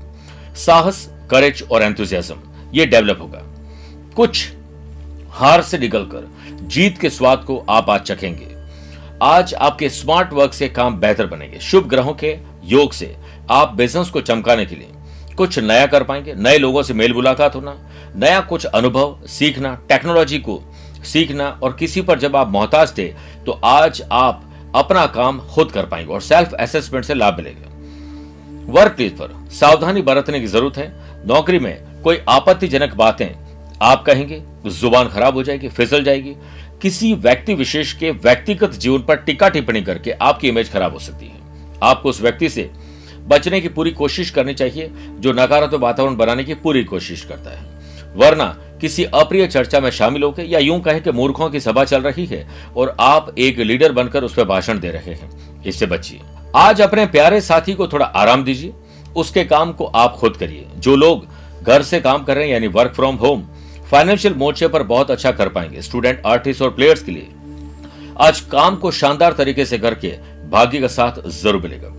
साहस 0.56 1.08
करेज 1.32 1.64
और 1.72 1.84
एंथुजियाज्म 1.84 2.36
ये 2.74 2.86
डेवलप 2.86 3.22
होगा। 3.22 3.42
कुछ 4.16 4.48
हार 5.32 5.62
से 5.62 5.78
निकलकर 5.78 6.28
जीत 6.64 6.98
के 6.98 7.10
स्वाद 7.10 7.44
को 7.44 7.58
आप 7.70 7.90
आज 7.90 8.02
चखेंगे। 8.02 8.55
आज 9.26 9.54
आपके 9.56 9.88
स्मार्ट 9.90 10.34
वर्क 10.34 10.54
से 10.54 10.68
काम 10.70 10.98
बेहतर 11.00 11.26
बनेंगे। 11.26 11.60
शुभ 11.60 11.88
ग्रहों 11.90 12.14
के 12.14 12.36
योग 12.64 12.92
से। 12.94 13.16
आप 13.52 13.74
बिज़नेस 13.76 14.10
को 14.10 14.22
चमकाने 14.22 14.66
के 14.66 14.76
लिए 14.76 14.88
कुछ 15.38 15.58
नया 15.60 15.86
कर 15.86 16.04
पाएँगे। 16.04 16.34
नए 16.36 16.58
लोगों 16.58 16.84
से 16.84 16.94
मेल 16.94 17.14
मुलाकात 17.14 17.56
होना, 17.56 17.76
नया 18.16 18.40
कुछ 18.42 18.66
अनुभव 18.66 19.18
सीखना 19.28 19.74
टेक्नोलॉजी 19.90 20.40
को 20.40 20.60
सीखना 21.04 21.48
और 21.64 21.74
किसी 21.74 22.02
पर 22.02 22.20
जब 22.20 22.36
आप 22.36 22.50
मोहताज 22.50 22.98
थे 22.98 23.08
तो 23.46 23.60
आज 23.66 24.02
आप 24.12 24.44
अपना 24.76 25.06
काम 25.08 25.40
खुद 25.48 25.72
कर 25.72 25.86
पाएँगे 25.86 26.14
और 26.14 26.22
सेल्फ 26.22 26.54
असेसमेंट 26.56 27.06
से 27.06 27.14
लाभ 27.14 27.38
मिलेगा। 27.38 28.72
वर्क 28.72 28.96
प्लेस 28.96 29.12
पर 29.12 29.34
सावधानी 29.52 30.02
बरतने 30.02 30.40
की 30.40 30.48
ज़रूरत 30.48 30.78
है। 30.78 30.88
नौकरी 31.28 31.60
में 31.60 32.02
कोई 32.04 32.20
आपत्तिजनक 32.30 32.94
बातें 32.96 33.28
आप 33.84 34.04
कहेंगे, 34.04 34.42
ज़ुबान 34.68 35.08
खराब 35.10 35.34
हो 35.36 35.42
जाएगी, 35.44 35.70
फिसल 35.70 36.04
जाएगी। 36.04 36.36
किसी 36.82 37.14
व्यक्ति 37.14 37.54
विशेष 37.54 37.94
के 37.94 38.12
व्यक्तिगत 38.12 38.72
जीवन 38.72 39.00
पर 39.00 39.16
टिक्का 39.16 39.50
टिप्पणी 39.50 39.82
करके 39.82 40.12
आपकी 40.12 40.48
इमेज 40.48 40.72
खराब 40.72 40.94
हो 40.94 41.00
सकती 41.00 41.26
है। 41.26 41.36
आपको 41.84 42.10
उस 42.10 42.22
व्यक्ति 42.22 42.50
से 42.50 42.72
बचने 43.28 43.62
की 43.62 43.68
पूरी 43.68 43.92
कोशिश 43.92 44.30
करनी 44.30 44.54
चाहिए, 44.54 44.92
जो 45.20 45.34
नकारात्मक 45.34 45.80
वातावरण 45.80 46.16
बनाने 46.16 46.44
की 46.44 46.54
पूरी 46.54 46.84
कोशिश 46.84 47.22
करता 47.22 47.50
है। 47.50 47.76
वरना 48.16 48.58
किसी 48.82 49.04
अप्रिय 49.04 49.48
चर्चा 49.48 49.80
में 49.80 49.90
शामिल 49.90 50.24
होकर 50.24 50.46
या 50.46 50.60
यूँ 50.60 50.82
कहें 50.82 51.04
कि 51.04 51.12
मूर्खों 51.12 51.50
की 51.50 51.60
सभा 51.60 51.84
चल 51.84 52.02
रही 52.02 52.26
है 52.26 52.48
और 52.78 52.96
आप 53.00 53.36
एक 53.40 53.60
लीडर 53.60 53.92
बनकर 53.92 54.24
उस 54.24 54.34
पर 54.34 54.44
भाषण 54.44 54.80
दे 54.80 54.90
रहे 54.90 55.14
हैं। 55.14 55.64
इससे 55.64 55.86
बचिए। 55.86 56.20
आज 56.56 56.82
अपने 56.82 57.06
प्यारे 57.06 57.42
साथी 57.42 57.74
को 57.74 57.88
थोड़ा 57.88 58.06
आराम 58.06 58.44
दीजिए। 58.44 58.74
उसके 59.16 59.44
काम 59.44 59.74
को 59.74 59.86
आप 59.86 60.16
खुद 60.16 60.38
करिए। 60.38 60.66
जो 60.78 60.96
लोग 60.96 61.28
घर 61.64 61.82
से 61.82 62.00
काम 62.00 62.24
कर 62.24 62.36
रहे 62.36 62.46
हैं, 62.46 62.52
यानी 62.52 62.68
वर्क 62.68 62.94
फ्रॉम 62.96 63.16
होम 63.16 63.44
फाइनेंशियल 63.92 64.34
मोर्चे 64.34 64.68
पर 64.68 64.84
बहुत 64.84 65.12
अच्छा 65.12 65.32
कर 65.32 65.50
पाएँगे 65.50 65.82
स्टूडेंट 65.82 66.22
आर्टिस्ट 66.26 66.62
और 66.62 66.70
प्लेयर्स 66.70 67.04
के 67.04 67.12
लिए। 67.12 67.28
आज 68.22 68.40
काम 68.42 68.76
को 68.76 68.92
शानदार 68.92 69.34
तरीके 69.34 69.66
से 69.66 69.78
करके 69.78 70.14
भाग्य 70.50 70.80
का 70.80 70.88
साथ 70.88 71.28
ज़रूर 71.32 71.62
मिलेगा। 71.62 71.94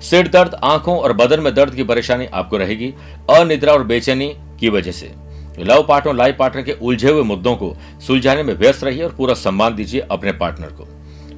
सिर 0.00 0.28
दर्द, 0.28 0.54
आँखों 0.54 0.96
और 0.98 1.12
बदन 1.12 1.40
में 1.40 1.54
दर्द 1.54 1.74
की 1.74 1.82
परेशानी 1.82 2.26
आपको 2.26 2.56
रहेगी, 2.56 2.94
अनिद्रा 3.30 3.72
और 3.72 3.84
बेचैनी 3.84 4.28
की 4.60 4.68
वजह 4.68 4.92
से। 4.92 5.12
लव 5.58 5.82
पार्टनर, 5.82 6.14
लाइफ 6.14 6.36
पार्टनर 6.38 6.62
के 6.62 6.72
उलझे 6.72 7.10
हुए 7.10 7.22
मुद्दों 7.22 7.54
को 7.56 7.74
सुलझाने 8.06 8.42
में 8.42 8.54
व्यस्त 8.54 8.84
रहिए 8.84 9.02
और 9.02 9.12
पूरा 9.12 9.34
सम्मान 9.34 9.74
दीजिए 9.74 10.00
अपने 10.00 10.32
पार्टनर 10.32 10.68
को। 10.70 10.86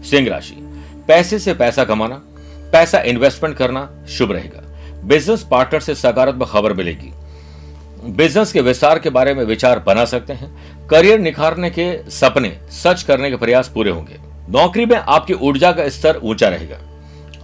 सिंह 0.03 0.29
राशि, 0.29 0.55
पैसे 1.09 1.39
से 1.39 1.55
पैसा 1.55 1.85
कमाना, 1.85 2.21
पैसा 2.73 3.01
इन्वेस्टमेंट 3.03 3.57
करना 3.57 3.89
शुभ 4.09 4.33
रहेगा। 4.33 4.63
बिज़नेस 5.05 5.43
पार्टनर 5.43 5.81
से 5.81 5.95
सकारात्मक 5.95 6.49
खबर 6.49 6.73
मिलेगी। 6.73 7.13
बिज़नेस 8.07 8.53
के 8.53 8.61
विस्तार 8.61 8.99
के 8.99 9.11
बारे 9.11 9.35
में 9.35 9.45
विचार 9.45 9.79
बना 9.79 10.05
सकते 10.05 10.33
हैं। 10.33 10.87
करियर 10.89 11.19
निखारने 11.19 11.71
के 11.71 12.11
सपने 12.11 12.57
सच 12.73 13.03
करने 13.03 13.31
के 13.31 13.37
प्रयास 13.37 13.69
पूरे 13.69 13.91
होंगे। 13.91 14.17
नौकरी 14.51 14.87
में 14.87 14.97
आपकी 14.97 15.35
ऊर्जा 15.35 15.71
का 15.73 15.89
स्तर 15.89 16.21
ऊँचा 16.23 16.49
रहेगा। 16.49 16.79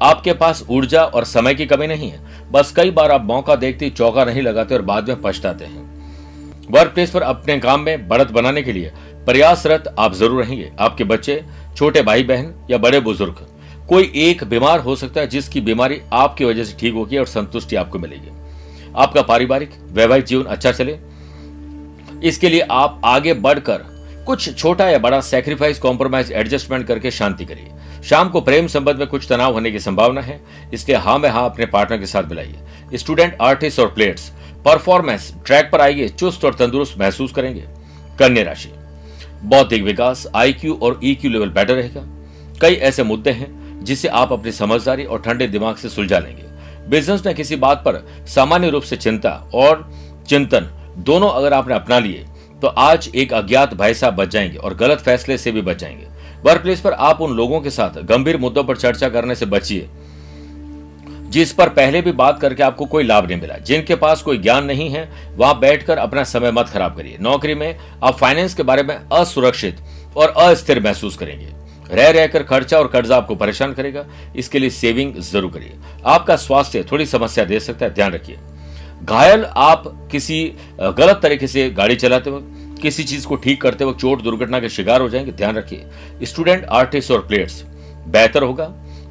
आपके 0.03 0.33
पास 0.33 0.63
ऊर्जा 0.71 1.03
और 1.05 1.25
समय 1.25 1.55
की 1.55 1.67
कमी 1.67 1.87
नहीं 1.87 2.11
है। 2.11 2.21
बस 2.53 2.73
कई 2.77 2.91
बार 2.91 3.11
आप 3.11 3.25
मौका 3.25 3.57
देखते 3.57 3.91
चौका 3.91 4.25
नहीं 4.25 4.43
लगाते 4.43 4.75
और 4.75 4.83
बाद 4.83 5.09
में 5.09 5.21
पछताते 5.23 5.65
हैं। 5.65 6.69
वर्क 6.71 6.93
प्लेस 6.95 7.11
पर 7.11 7.23
अपने 7.23 7.59
काम 7.59 7.81
में 7.81 8.09
बढ़त 8.09 8.31
बनाने 8.31 8.63
के 8.63 8.73
लिए 8.73 8.93
प्रयासरत 9.27 9.95
आप 9.99 10.15
ज़रूर 10.15 10.43
रहेंगे। 10.43 10.71
आपके 10.81 11.05
बच्चे, 11.05 11.43
छोटे 11.77 12.03
भाई 12.03 12.23
बहन 12.23 12.53
या 12.71 12.79
बड़े 12.79 13.01
बुज़ुर्ग, 13.01 13.47
कोई 13.89 14.11
एक 14.17 14.45
बीमार 14.45 14.81
हो 14.81 14.97
सकता 14.97 15.21
है 15.21 15.27
जिसकी 15.27 15.61
बीमारी 15.61 16.01
आपकी 16.13 16.45
वजह 16.45 16.65
से 16.65 16.77
ठीक 16.81 16.95
होगी 16.95 17.19
और 17.19 17.27
संतुष्टि 17.27 17.77
आपको 17.77 17.99
मिलेगी। 17.99 18.31
आपका 18.97 19.23
पारिवारिक, 19.23 19.71
वैवाहिक 19.93 20.25
जीवन 20.25 20.45
अच्छा 20.45 20.73
चले। 20.73 20.99
इसके 22.25 22.49
लिए 22.49 22.61
आप 22.61 23.01
आगे 23.05 23.35
बढ़कर 23.35 23.89
कुछ 24.27 24.55
छोटा 24.57 24.89
या 24.89 24.99
बड़ा 24.99 25.21
सेक्रीफाइस 25.21 25.79
कॉम्प्रोमाइज 25.79 26.33
एडजस्टमेंट 26.33 26.87
करके 26.87 27.11
शांति 27.11 27.45
करिए। 27.45 27.71
शाम 28.05 28.29
को 28.29 28.41
प्रेम 28.41 28.67
संबंध 28.67 28.97
में 28.97 29.07
कुछ 29.07 29.27
तनाव 29.29 29.53
होने 29.53 29.71
की 29.71 29.81
संभावना 29.81 30.21
है। 30.21 30.41
इसलिए 30.75 30.99
हाँ 30.99 31.19
में 31.19 31.29
हाँ 31.29 31.45
अपने 31.45 31.67
पार्टनर 31.67 31.99
के 31.99 32.07
साथ 32.07 32.25
मिलाइए 32.25 32.99
स्टूडेंट 32.99 33.37
आर्टिस्ट 33.41 33.81
और 33.81 33.87
प्लेयर्स 33.87 34.31
परफॉर्मेंस 34.65 35.33
ट्रैक 35.47 35.71
पर 35.73 35.81
आइए, 35.81 36.09
चुस्त 36.09 36.45
और 36.45 36.55
तंदुरुस्त 36.55 36.99
महसूस 37.01 37.33
करेंगे। 37.33 37.65
कन्या 38.19 38.45
राशि, 38.45 38.73
बौद्धिक 39.45 39.83
विकास 39.83 40.27
आईक्यू 40.35 40.75
और 40.75 41.01
ईक्यू 41.05 41.31
लेवल 41.31 41.49
बेटर 41.49 41.75
रहेगा। 41.75 42.05
कई 42.61 42.75
ऐसे 42.75 43.03
मुद्दे 43.03 43.31
हैं 43.31 43.85
जिसे 43.85 44.09
आप 44.09 44.33
अपनी 44.33 44.53
समझदारी 44.53 45.05
और 45.05 45.23
ठंडे 45.23 45.47
दिमाग 45.47 45.77
से 45.77 45.89
सुलझा 45.89 46.19
लेंगे। 46.19 46.43
बिज़नेस 46.91 47.23
में 47.27 47.35
किसी 47.35 47.57
बात 47.57 47.79
पर 47.79 47.97
सामान्य 48.27 48.71
रूप 48.71 48.83
से 48.83 48.97
चिंता 48.97 49.31
और 49.55 49.91
चिंतन 50.29 50.71
दोनों 50.99 51.31
अगर 51.31 51.53
आपने 51.53 51.75
अपना 51.75 51.99
लिए 51.99 52.25
तो 52.63 52.69
आज 52.69 53.11
एक 53.15 53.33
अज्ञात 53.33 53.75
भय 53.75 53.95
से 53.95 54.11
बच 54.11 54.29
जाएँगे 54.29 54.57
और 54.57 54.75
गलत 54.75 54.99
फैसले 54.99 55.39
से 55.39 55.53
भी 55.53 55.63
बच 55.63 55.79
जाएँगे। 55.79 56.07
वर्क 56.45 56.63
प्लेस 56.63 56.81
पर 56.81 56.93
आप 56.93 57.21
उन 57.21 57.33
लोगों 57.33 57.61
के 57.61 57.71
साथ 57.71 58.01
गंभीर 58.03 58.37
मुद्दों 58.37 58.65
पर 58.65 58.77
चर्चा 58.77 59.09
करने 59.09 59.35
से 59.35 59.47
बचिए, 59.47 59.89
जिस 61.31 61.53
पर 61.53 61.69
पहले 61.69 62.01
भी 62.03 62.13
बात 62.13 62.41
करके 62.41 62.63
आपको 62.63 62.87
कोई 62.87 63.05
लाभ 63.05 63.27
नहीं 63.27 63.41
मिला। 63.41 63.57
जिनके 63.57 63.95
पास 63.95 64.23
कोई 64.23 64.39
ज्ञान 64.39 64.65
नहीं 64.65 64.89
है, 64.91 65.09
वहाँ 65.37 65.59
बैठकर 65.59 65.99
अपना 65.99 66.25
समय 66.25 66.53
मत 66.53 66.69
खराब 66.69 66.97
करिए। 66.97 67.17
नौकरी 67.21 67.55
में 67.55 67.77
आप 68.05 68.19
फाइनेंस 68.19 68.55
के 68.55 68.63
बारे 68.63 68.83
में 68.83 68.95
असुरक्षित 69.13 69.81
और 70.17 70.29
अस्थिर 70.29 70.83
महसूस 70.83 71.17
करेंगे। 71.17 71.60
रह 71.91 72.11
रहकर 72.11 72.43
खर्चा 72.43 72.79
और 72.79 72.87
कर्जा 72.89 73.17
आपको 73.17 73.35
परेशान 73.35 73.73
करेगा। 73.73 74.05
इसके 74.37 74.59
लिए 74.59 74.71
सेविंग 74.71 75.15
ज़रूर 75.15 75.51
करिए। 75.51 75.77
आपका 76.07 76.37
स्वास्थ्य 76.37 76.85
थोड़ी 76.93 77.07
समस्या 77.07 77.45
दे 77.45 77.61
सकता 77.61 77.87
है, 77.87 77.95
ध्यान 77.95 78.13
रखिए। 78.13 78.39
घायल 79.05 79.45
आप 79.45 79.85
किसी 80.11 80.45
गलत 80.81 81.21
तरीके 81.23 81.47
से 81.47 81.69
गाड़ी 81.71 81.97
चलाते 81.97 82.31
वक्त, 82.31 82.81
किसी 82.83 83.05
चीज़ 83.05 83.27
को 83.27 83.37
ठीक 83.37 83.61
करते 83.63 83.85
वक्त 83.85 84.01
चोट, 84.01 84.23
दुर्घटना 84.23 84.61
के 84.61 84.69
शिकार 84.69 85.01
हो 85.01 85.09
जाएँगे, 85.09 85.33
ध्यान 85.33 85.57
रखिए। 85.57 85.87
स्टूडेंट 86.23 86.65
आर्टिस्ट 86.65 87.11
और 87.11 87.27
प्लेयर्स 87.27 87.63
बेहतर 88.09 88.43
होगा 88.43 88.65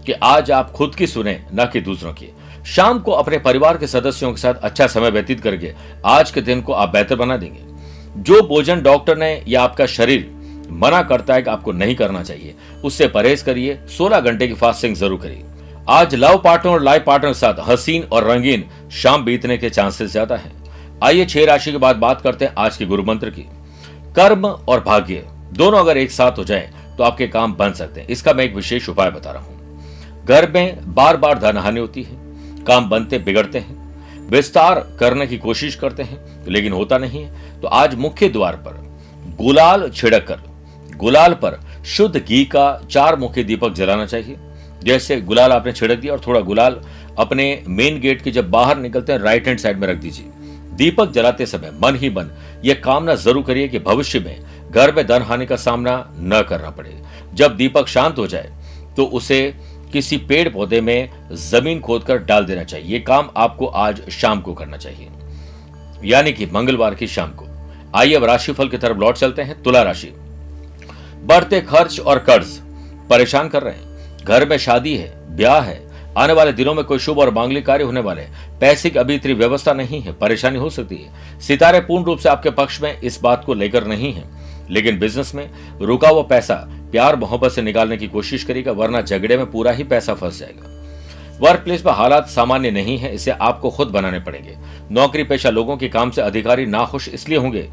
कि 0.05 0.11
आज 0.13 0.51
आप 0.51 0.71
खुद 0.71 0.95
की 0.95 1.07
सुने, 1.07 1.39
न 1.53 1.69
कि 1.73 1.81
दूसरों 1.81 2.13
की। 2.13 2.29
शाम 2.65 2.99
को 2.99 3.11
अपने 3.11 3.37
परिवार 3.37 3.77
के 3.77 3.87
सदस्यों 3.87 4.31
के 4.31 4.41
साथ 4.41 4.53
अच्छा 4.53 4.87
समय 4.87 5.09
व्यतीत 5.09 5.39
करके 5.39 5.73
आज 6.05 6.31
के 6.31 6.41
दिन 6.41 6.61
को 6.61 6.73
आप 6.73 6.89
बेहतर 6.89 7.15
बना 7.15 7.37
देंगे। 7.37 7.67
जो 8.17 8.41
भोजन 8.41 8.81
डॉक्टर 8.81 9.17
ने 9.17 9.31
या 9.47 9.61
आपका 9.61 9.85
शरीर 9.85 10.29
मना 10.71 11.01
करता 11.03 11.33
है 11.33 11.41
कि 11.41 11.49
आपको 11.49 11.71
नहीं 11.71 11.95
करना 11.95 12.23
चाहिए। 12.23 12.55
उससे 12.83 13.07
परहेज 13.09 13.41
करिए 13.41 13.79
16 13.89 14.19
घंटे 14.21 14.47
की 14.47 14.53
फास्टिंग 14.55 14.95
ज़रूर 14.95 15.19
करिए। 15.19 15.43
आज 15.89 16.15
लव 16.15 16.37
पार्टनर 16.37 16.71
और 16.71 16.83
लाइफ 16.83 17.03
पार्टनर 17.05 17.29
के 17.29 17.39
साथ 17.39 17.59
हसीन 17.67 18.03
और 18.03 18.23
रंगीन 18.23 18.63
शाम 18.93 19.23
बीतने 19.25 19.57
के 19.57 19.69
चांसेस 19.69 20.11
ज़्यादा 20.11 20.35
है। 20.35 20.51
आइए 21.03 21.25
छह 21.25 21.45
राशि 21.45 21.71
के 21.71 21.77
बाद 21.77 21.95
बात 21.97 22.21
करते 22.21 22.45
हैं 22.45 22.53
आज 22.57 22.77
के 22.77 22.85
गुरु 22.85 23.03
मंत्र 23.03 23.29
की। 23.29 23.45
कर्म 24.15 24.45
और 24.45 24.79
भाग्य, 24.79 25.25
दोनों 25.53 25.79
अगर 25.79 25.97
एक 25.97 26.11
साथ 26.11 26.37
हो 26.37 26.43
जाए 26.43 26.69
तो 26.97 27.03
आपके 27.03 27.27
काम 27.27 27.53
बन 27.53 27.73
सकते 27.73 28.01
हैं। 28.01 28.07
इसका 28.07 28.33
मैं 28.33 28.43
एक 28.45 28.55
विशेष 28.55 28.89
उपाय 28.89 29.11
बता 29.11 29.31
रहा 29.31 29.43
हूँ। 29.43 30.25
घर 30.25 30.49
में 30.51 30.93
बार 30.95 31.17
बार 31.17 31.39
धन 31.39 31.57
हानि 31.57 31.79
होती 31.79 32.03
है, 32.03 32.17
काम 32.65 32.89
बनते 32.89 33.19
बिगड़ते 33.19 33.59
हैं, 33.59 34.27
विस्तार 34.29 34.79
करने 34.99 35.27
की 35.27 35.37
कोशिश 35.37 35.75
करते 35.75 36.03
हैं, 36.03 36.45
लेकिन 36.47 36.73
होता 36.73 36.97
नहीं 36.97 37.23
है। 37.23 37.61
तो 37.61 37.67
आज 37.69 37.95
मुख्य 37.97 38.29
द्वार 38.29 38.55
पर 38.57 38.77
गुलाल 39.37 39.89
छिड़क 39.89 40.25
कर 40.27 40.47
गुलाल 40.99 41.33
पर 41.35 41.59
शुद्ध 41.87 42.17
घी 42.17 42.43
का 42.45 42.65
चार 42.91 43.15
मुख्य 43.15 43.43
दीपक 43.43 43.73
जलाना 43.73 44.05
चाहिए। 44.05 44.35
जैसे 44.83 45.19
गुलाल 45.21 45.51
आपने 45.51 45.71
छिड़क 45.73 45.99
दिया 45.99 46.13
और 46.13 46.21
थोड़ा 46.27 46.39
गुलाल 46.41 46.79
अपने 47.19 47.45
मेन 47.69 47.99
गेट 47.99 48.21
के 48.21 48.31
जब 48.31 48.49
बाहर 48.51 48.77
निकलते 48.77 49.11
हैं 49.11 49.19
राइट 49.19 49.47
हैंड 49.47 49.59
साइड 49.59 49.79
में 49.79 49.87
रख 49.87 49.97
दीजिए। 49.97 50.25
दीपक 50.75 51.11
जलाते 51.11 51.45
समय 51.45 51.71
मन 51.81 51.95
ही 51.95 52.09
मन 52.09 52.29
यह 52.65 52.81
कामना 52.83 53.15
ज़रूर 53.17 53.43
करिए 53.43 53.67
कि 53.67 53.79
भविष्य 53.79 54.19
में 54.19 54.71
घर 54.71 54.93
में 54.95 55.05
धन 55.07 55.21
हानि 55.21 55.45
का 55.45 55.55
सामना 55.57 55.95
न 56.11 56.41
करना 56.49 56.69
पड़े। 56.69 56.95
जब 57.33 57.55
दीपक 57.57 57.87
शांत 57.87 58.17
हो 58.17 58.27
जाए 58.27 58.51
तो 58.97 59.05
उसे 59.05 59.41
किसी 59.93 60.17
पेड़ 60.19 60.47
पौधे 60.49 60.79
में 60.81 61.09
ज़मीन 61.33 61.79
खोदकर 61.79 62.17
डाल 62.19 62.45
देना 62.45 62.63
चाहिए। 62.63 62.87
ये 62.87 62.99
काम 63.01 63.29
आपको 63.37 63.65
आज 63.65 64.01
शाम 64.11 64.41
को 64.41 64.53
करना 64.53 64.77
चाहिए। 64.77 65.07
यानी 66.03 66.33
कि 66.33 66.45
मंगलवार 66.45 66.95
की 66.95 67.07
शाम 67.07 67.31
को। 67.31 67.45
आइए 67.95 68.15
अब 68.15 68.23
राशिफल 68.23 68.67
की 68.69 68.77
तरफ़ 68.77 68.97
लौट 68.97 69.17
चलते 69.17 69.41
हैं, 69.41 69.61
तुला 69.63 69.81
राशि। 69.83 70.13
बढ़ते 71.25 71.61
खर्च 71.61 71.99
और 71.99 72.19
कर्ज। 72.19 72.47
परेशान 73.09 73.47
कर 73.47 73.63
रहे 73.63 73.73
हैं। 73.73 74.17
घर 74.25 74.49
में 74.49 74.57
शादी 74.57 74.97
है, 74.97 75.35
ब्याह 75.35 75.61
है। 75.61 75.89
आने 76.17 76.33
वाले 76.33 76.53
दिनों 76.53 76.73
में 76.73 76.85
कोई 76.85 76.99
शुभ 76.99 77.19
और 77.19 77.33
मांगलिक 77.33 77.65
कार्य 77.65 77.83
होने 77.83 77.99
वाले 77.99 78.21
पैसे 78.61 78.89
की 78.89 78.99
अभी 78.99 79.15
इतनी 79.15 79.33
व्यवस्था 79.33 79.73
नहीं 79.73 80.01
है, 80.01 80.13
परेशानी 80.13 80.59
हो 80.59 80.69
सकती 80.69 80.95
है। 80.95 81.39
सितारे 81.39 81.79
पूर्ण 81.79 82.03
रूप 82.03 82.19
से 82.19 82.29
आपके 82.29 82.49
पक्ष 82.49 82.81
में 82.81 83.01
इस 83.01 83.19
बात 83.21 83.45
को 83.45 83.53
लेकर 83.53 83.87
नहीं 83.87 84.13
है। 84.13 84.39
लेकिन 84.71 84.99
बिज़नेस 84.99 85.35
में 85.35 85.49
रुका 85.81 86.09
हुआ 86.09 86.23
पैसा 86.23 86.55
प्यार 86.69 87.15
मोहब्बत 87.15 87.51
से 87.51 87.61
निकालने 87.61 87.97
की 87.97 88.07
कोशिश 88.07 88.43
करेगा 88.43 88.71
वरना 88.71 89.01
झगड़े 89.01 89.37
में 89.37 89.51
पूरा 89.51 89.71
ही 89.71 89.83
पैसा 89.83 90.13
फंस 90.13 90.39
जाएगा। 90.39 90.79
वर्क 91.39 91.59
प्लेस 91.59 91.81
पर 91.81 91.91
हालात 91.91 92.29
सामान्य 92.29 92.71
नहीं 92.71 92.97
है, 92.97 93.15
इसे 93.15 93.31
आपको 93.31 93.69
खुद 93.69 93.87
बनाने 93.87 94.19
पड़ेंगे। 94.19 94.57
नौकरी 94.91 95.23
पेशा 95.23 95.49
लोगों 95.49 95.77
के 95.77 95.89
काम 95.89 96.11
से 96.11 96.21
अधिकारी 96.21 96.65
नाखुश 96.65 97.09
इसलिए 97.09 97.37
होंगे 97.37 97.69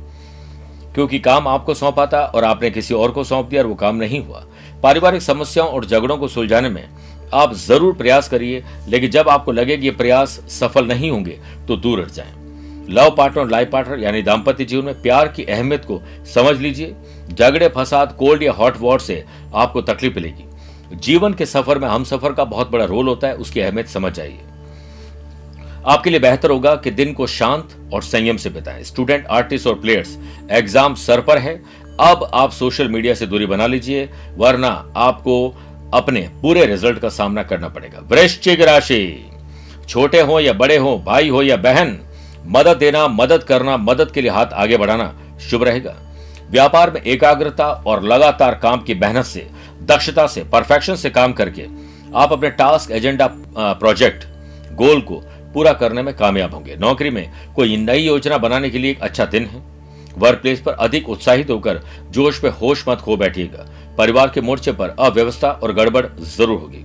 क्योंकि 0.96 1.18
काम 1.18 1.48
आपको 1.48 1.74
सौंपा 1.74 2.06
था 2.06 2.24
और 2.24 2.44
आपने 2.44 2.70
किसी 2.70 2.94
और 2.94 3.10
को 3.10 3.24
सौंप 3.24 3.48
दिया 3.48 3.62
और 3.62 3.68
वो 3.68 3.74
काम 3.74 3.96
नहीं 3.96 4.20
हुआ। 4.20 4.44
पारिवारिक 4.82 5.22
समस्याओं 5.22 5.68
और 5.68 5.84
झगड़ों 5.84 6.16
को 6.18 6.28
सुलझाने 6.28 6.68
में 6.68 6.88
आप 7.34 7.52
ज़रूर 7.56 7.94
प्रयास 7.94 8.28
करिए, 8.28 8.62
लेकिन 8.88 9.10
जब 9.10 9.28
आपको 9.28 9.52
लगे 9.52 9.76
कि 9.76 9.84
ये 9.84 9.90
प्रयास 9.92 10.40
सफल 10.50 10.86
नहीं 10.86 11.10
होंगे 11.10 11.38
तो 11.68 11.76
दूर 11.76 12.00
हट 12.00 12.10
जाएँ। 12.10 12.32
लव 12.90 13.14
पार्टनर 13.16 13.42
और 13.42 13.50
लाइफ 13.50 13.70
पार्टनर 13.70 13.98
यानी 13.98 14.22
दाम्पत्य 14.22 14.64
जीवन 14.64 14.84
में 14.84 15.00
प्यार 15.02 15.28
की 15.28 15.44
अहमियत 15.44 15.84
को 15.84 16.00
समझ 16.34 16.56
लीजिए। 16.56 16.94
झगड़े, 17.30 17.68
फसाद, 17.68 18.16
कोल्ड 18.18 18.42
या 18.42 18.52
हॉट 18.52 18.76
वॉट 18.80 19.00
से 19.00 19.24
आपको 19.54 19.82
तकलीफ़ 19.82 20.14
मिलेगी। 20.14 20.96
जीवन 20.96 21.34
के 21.34 21.46
सफ़र 21.46 21.78
में 21.78 21.88
हम 21.88 22.04
सफ़र 22.04 22.32
का 22.32 22.44
बहुत 22.46 22.70
बड़ा 22.70 22.84
रोल 22.84 23.08
होता 23.08 23.28
है, 23.28 23.34
उसकी 23.34 23.60
अहमियत 23.60 23.88
समझ 23.88 24.12
जाइए 24.12 24.38
आपके 25.86 26.10
लिए 26.10 26.20
बेहतर 26.20 26.50
होगा 26.50 26.74
कि 26.76 26.90
दिन 26.90 27.12
को 27.12 27.26
शांत 27.26 27.76
और 27.92 28.02
संयम 28.02 28.36
से 28.36 28.50
बिताएँ। 28.50 28.82
स्टूडेंट 28.84 29.26
आर्टिस्ट 29.26 29.66
और 29.66 29.74
प्लेयर्स 29.74 30.16
एग्ज़ाम 30.50 30.94
सर 30.96 31.20
पर 31.20 31.38
है। 31.38 31.54
अब 32.00 32.28
आप 32.34 32.50
सोशल 32.52 32.88
मीडिया 32.88 33.14
से 33.14 33.26
दूरी 33.26 33.46
बना 33.46 33.66
लीजिए, 33.66 34.08
वरना 34.36 34.68
आपको 34.96 35.54
अपने 35.94 36.20
पूरे 36.42 36.64
रिज़ल्ट 36.66 36.98
का 36.98 37.08
सामना 37.08 37.42
करना 37.42 37.68
पड़ेगा। 37.68 38.00
वृश्चिक 38.08 38.60
राशि, 38.60 39.30
छोटे 39.88 40.20
हो 40.20 40.40
या 40.40 40.52
बड़े 40.54 40.76
हो, 40.76 40.96
भाई 40.98 41.28
हो 41.28 41.42
या 41.42 41.56
बहन, 41.58 41.98
मदद 42.46 42.76
देना, 42.76 43.06
मदद 43.08 43.42
करना, 43.42 43.76
मदद 43.76 44.10
के 44.10 44.22
लिए 44.22 44.30
हाथ 44.30 44.52
आगे 44.54 44.76
बढ़ाना 44.76 45.12
शुभ 45.40 45.62
रहेगा। 45.62 45.94
व्यापार 46.50 46.90
में 46.90 47.00
एकाग्रता 47.02 47.66
और 47.86 48.02
लगातार 48.04 48.54
काम 48.54 48.82
की 48.82 48.94
मेहनत 48.94 49.24
से, 49.24 49.46
दक्षता 49.82 50.26
से 50.26 50.44
परफेक्शन 50.44 50.94
से 50.94 51.10
काम 51.10 51.32
करके 51.32 51.66
आप 52.14 52.32
अपने 52.32 52.50
टास्क 52.50 52.90
एजेंडा 52.90 53.28
प्रोजेक्ट 53.56 54.24
गोल 54.74 55.00
को 55.00 55.22
पूरा 55.56 55.72
करने 55.72 56.02
में 56.02 56.14
कामयाब 56.16 56.54
होंगे। 56.54 56.76
नौकरी 56.76 57.10
में 57.10 57.30
कोई 57.54 57.76
नई 57.76 57.98
योजना 57.98 58.38
बनाने 58.38 58.70
के 58.70 58.78
लिए 58.78 58.90
एक 58.90 59.00
अच्छा 59.00 59.24
दिन 59.24 59.44
है। 59.44 59.62
वर्क 60.18 60.38
प्लेस 60.38 60.60
पर 60.60 60.72
अधिक 60.72 61.08
उत्साहित 61.08 61.50
होकर 61.50 61.80
जोश 62.10 62.42
में 62.44 62.50
होश 62.50 62.84
मत 62.88 62.98
खो 62.98 63.16
बैठिएगा। 63.16 63.66
परिवार 63.98 64.30
के 64.30 64.40
मोर्चे 64.40 64.72
पर 64.72 64.94
अव्यवस्था 65.00 65.50
और 65.52 65.72
गड़बड़ 65.72 66.06
ज़रूर 66.06 66.58
होगी। 66.58 66.84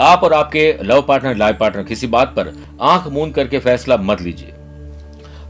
आप 0.00 0.22
और 0.24 0.32
आपके 0.32 0.76
लव 0.82 1.02
पार्टनर, 1.02 1.36
लाइफ 1.36 1.56
पार्टनर 1.60 1.82
किसी 1.82 2.06
बात 2.06 2.28
पर 2.28 2.52
आँख 2.80 3.06
मूंद 3.06 3.34
करके 3.34 3.58
फैसला 3.58 3.96
मत 3.96 4.22
लीजिए। 4.22 4.52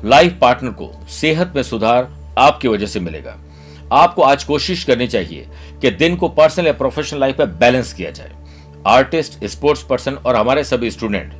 लाइफ 0.05 0.39
पार्टनर 0.41 0.71
को 0.73 0.91
सेहत 1.11 1.53
में 1.57 1.63
सुधार 1.63 2.09
आपकी 2.39 2.69
वजह 2.69 2.87
से 2.87 3.01
मिलेगा। 3.01 3.37
आपको 3.93 4.23
आज 4.23 4.45
कोशिश 4.45 4.85
करनी 4.85 5.07
चाहिए 5.09 5.47
कि 5.83 5.91
दिन 5.93 6.17
को 6.17 6.29
पर्सनल 6.31 6.67
या 6.67 6.73
प्रोफेशनल 6.73 7.21
लाइफ 7.21 7.41
में 7.41 7.59
बैलेंस 7.59 7.93
किया 7.93 8.11
जाए। 8.11 8.33
आर्टिस्ट, 8.89 9.45
स्पोर्ट्स 9.45 9.83
पर्सन 9.83 10.15
और 10.17 10.37
हमारे 10.37 10.65
सभी 10.65 10.91
स्टूडेंट 10.91 11.33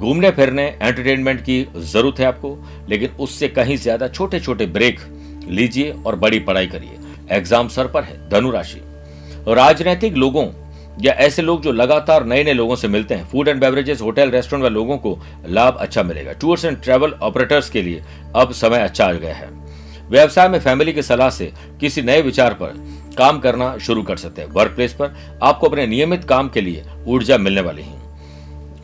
घूमने 0.00 0.30
फिरने 0.30 0.62
एंटरटेनमेंट 0.72 1.40
की 1.40 1.66
ज़रूरत 1.76 2.20
है 2.20 2.26
आपको, 2.26 2.56
लेकिन 2.88 3.10
उससे 3.20 3.48
कहीं 3.50 3.76
ज़्यादा 3.78 4.08
छोटे 4.08 4.40
छोटे 4.40 4.66
ब्रेक 4.68 5.00
लीजिए 5.48 5.90
और 6.06 6.16
बड़ी 6.16 6.38
पढ़ाई 6.40 6.66
करिए। 6.66 6.98
एग्ज़ाम 7.30 7.68
सर 7.68 7.86
पर 7.86 8.02
है, 8.04 8.16
धनुराशि। 8.30 8.80
राजनीतिक 9.48 10.16
लोगों 10.16 10.46
या 11.02 11.12
ऐसे 11.18 11.42
लोग 11.42 11.62
जो 11.62 11.72
लगातार 11.72 12.24
नए 12.26 12.42
नए 12.44 12.52
लोगों 12.52 12.76
से 12.76 12.88
मिलते 12.88 13.14
हैं 13.14 13.28
food 13.28 13.48
and 13.48 13.60
beverages 13.60 14.00
hotel 14.00 14.30
restaurant 14.30 14.62
वाले 14.62 14.74
लोगों 14.74 14.96
को 14.98 15.18
लाभ 15.48 15.76
अच्छा 15.76 16.02
मिलेगा। 16.02 16.32
टूर्स 16.32 16.64
एंड 16.64 16.80
ट्रेवल 16.82 17.12
ऑपरेटर्स 17.22 17.70
के 17.70 17.82
लिए 17.82 18.02
अब 18.36 18.52
समय 18.54 18.78
अच्छा 18.78 19.06
आ 19.06 19.12
गया 19.12 19.34
है। 19.34 19.48
व्यवसाय 20.10 20.48
में 20.48 20.58
फैमिली 20.60 20.92
की 20.92 21.02
सलाह 21.02 21.30
से 21.30 21.52
किसी 21.80 22.02
नए 22.02 22.22
विचार 22.22 22.54
पर 22.54 22.74
काम 23.18 23.38
करना 23.40 23.76
शुरू 23.78 24.02
कर 24.02 24.16
सकते 24.16 24.42
हैं। 24.42 24.48
वर्क 24.50 24.72
प्लेस 24.72 24.92
पर 24.92 25.14
आपको 25.42 25.68
अपने 25.68 25.86
नियमित 25.86 26.24
काम 26.24 26.48
के 26.48 26.60
लिए 26.60 26.84
ऊर्जा 27.06 27.38
मिलने 27.38 27.60
वाली 27.60 27.82
है। 27.82 27.99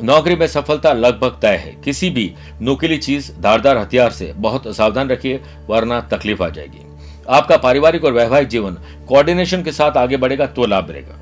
नौकरी 0.00 0.34
में 0.36 0.46
सफलता 0.46 0.92
लगभग 0.92 1.38
तय 1.42 1.56
है। 1.56 1.74
किसी 1.84 2.10
भी 2.10 2.32
नुकीली 2.62 2.96
चीज़ 2.98 3.30
धारदार 3.42 3.78
हथियार 3.78 4.10
से 4.10 4.32
बहुत 4.36 4.74
सावधान 4.76 5.08
रखिए, 5.08 5.40
वरना 5.68 6.00
तकलीफ़ 6.08 6.42
आ 6.42 6.48
जाएगी। 6.48 6.84
आपका 7.28 7.56
पारिवारिक 7.56 8.04
और 8.04 8.12
वैवाहिक 8.12 8.48
जीवन 8.48 8.76
कोऑर्डिनेशन 9.08 9.62
के 9.62 9.72
साथ 9.72 9.96
आगे 9.96 10.16
बढ़ेगा 10.16 10.46
तो 10.46 10.66
लाभ 10.66 10.88
मिलेगा। 10.88 11.18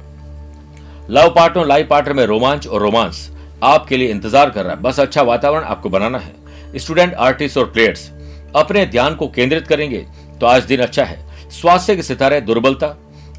लव 1.10 1.30
पार्टनर, 1.30 1.66
लाइफ 1.66 1.88
पार्टनर 1.88 2.14
में 2.14 2.24
रोमांच 2.26 2.66
और 2.66 2.82
रोमांस 2.82 3.30
आपके 3.62 3.96
लिए 3.96 4.08
इंतज़ार 4.08 4.50
कर 4.50 4.64
रहा 4.64 4.74
है। 4.74 4.82
बस 4.82 5.00
अच्छा 5.00 5.22
वातावरण 5.22 5.64
आपको 5.64 5.88
बनाना 5.90 6.18
है। 6.18 6.32
स्टूडेंट, 6.76 7.14
आर्टिस्ट 7.14 7.58
और 7.58 7.64
प्लेयर्स 7.66 8.10
अपने 8.56 8.84
ध्यान 8.86 9.14
को 9.14 9.28
केंद्रित 9.28 9.66
करेंगे 9.66 10.04
तो 10.40 10.46
आज 10.46 10.64
दिन 10.64 10.80
अच्छा 10.80 11.04
है। 11.04 11.18
स्वास्थ्य 11.52 11.96
के 11.96 12.02
सितारे, 12.02 12.40
दुर्बलता, 12.40 12.86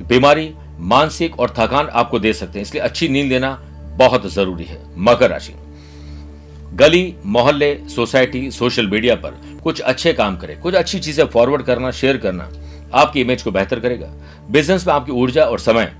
बीमारी, 0.01 0.53
मानसिक 0.79 1.39
और 1.39 1.53
थकान 1.57 1.87
आपको 1.89 2.19
दे 2.19 2.33
सकते 2.33 2.59
हैं। 2.59 2.65
इसलिए 2.65 2.83
अच्छी 2.83 3.07
नींद 3.09 3.29
लेना 3.29 3.57
बहुत 3.95 4.25
ज़रूरी 4.33 4.63
है, 4.63 4.79
मकर 4.97 5.29
राशि 5.29 5.53
गली, 6.73 7.15
मोहल्ले, 7.25 7.75
सोसाइटी, 7.89 8.49
सोशल 8.51 8.87
मीडिया 8.87 9.15
पर 9.15 9.39
कुछ 9.63 9.79
अच्छे 9.81 10.13
काम 10.13 10.35
करें, 10.37 10.59
कुछ 10.61 10.73
अच्छी 10.75 10.99
चीज़ें 10.99 11.25
फॉरवर्ड 11.25 11.61
करना 11.63 11.91
शेयर 11.93 12.17
करना, 12.17 12.49
आपकी 12.93 13.21
इमेज 13.21 13.41
को 13.41 13.51
बेहतर 13.51 13.79
करेगा। 13.79 14.07
बिज़नेस 14.51 14.87
में 14.87 14.93
आपकी 14.93 15.11
ऊर्जा 15.13 15.43
और 15.43 15.59
समय 15.59 15.91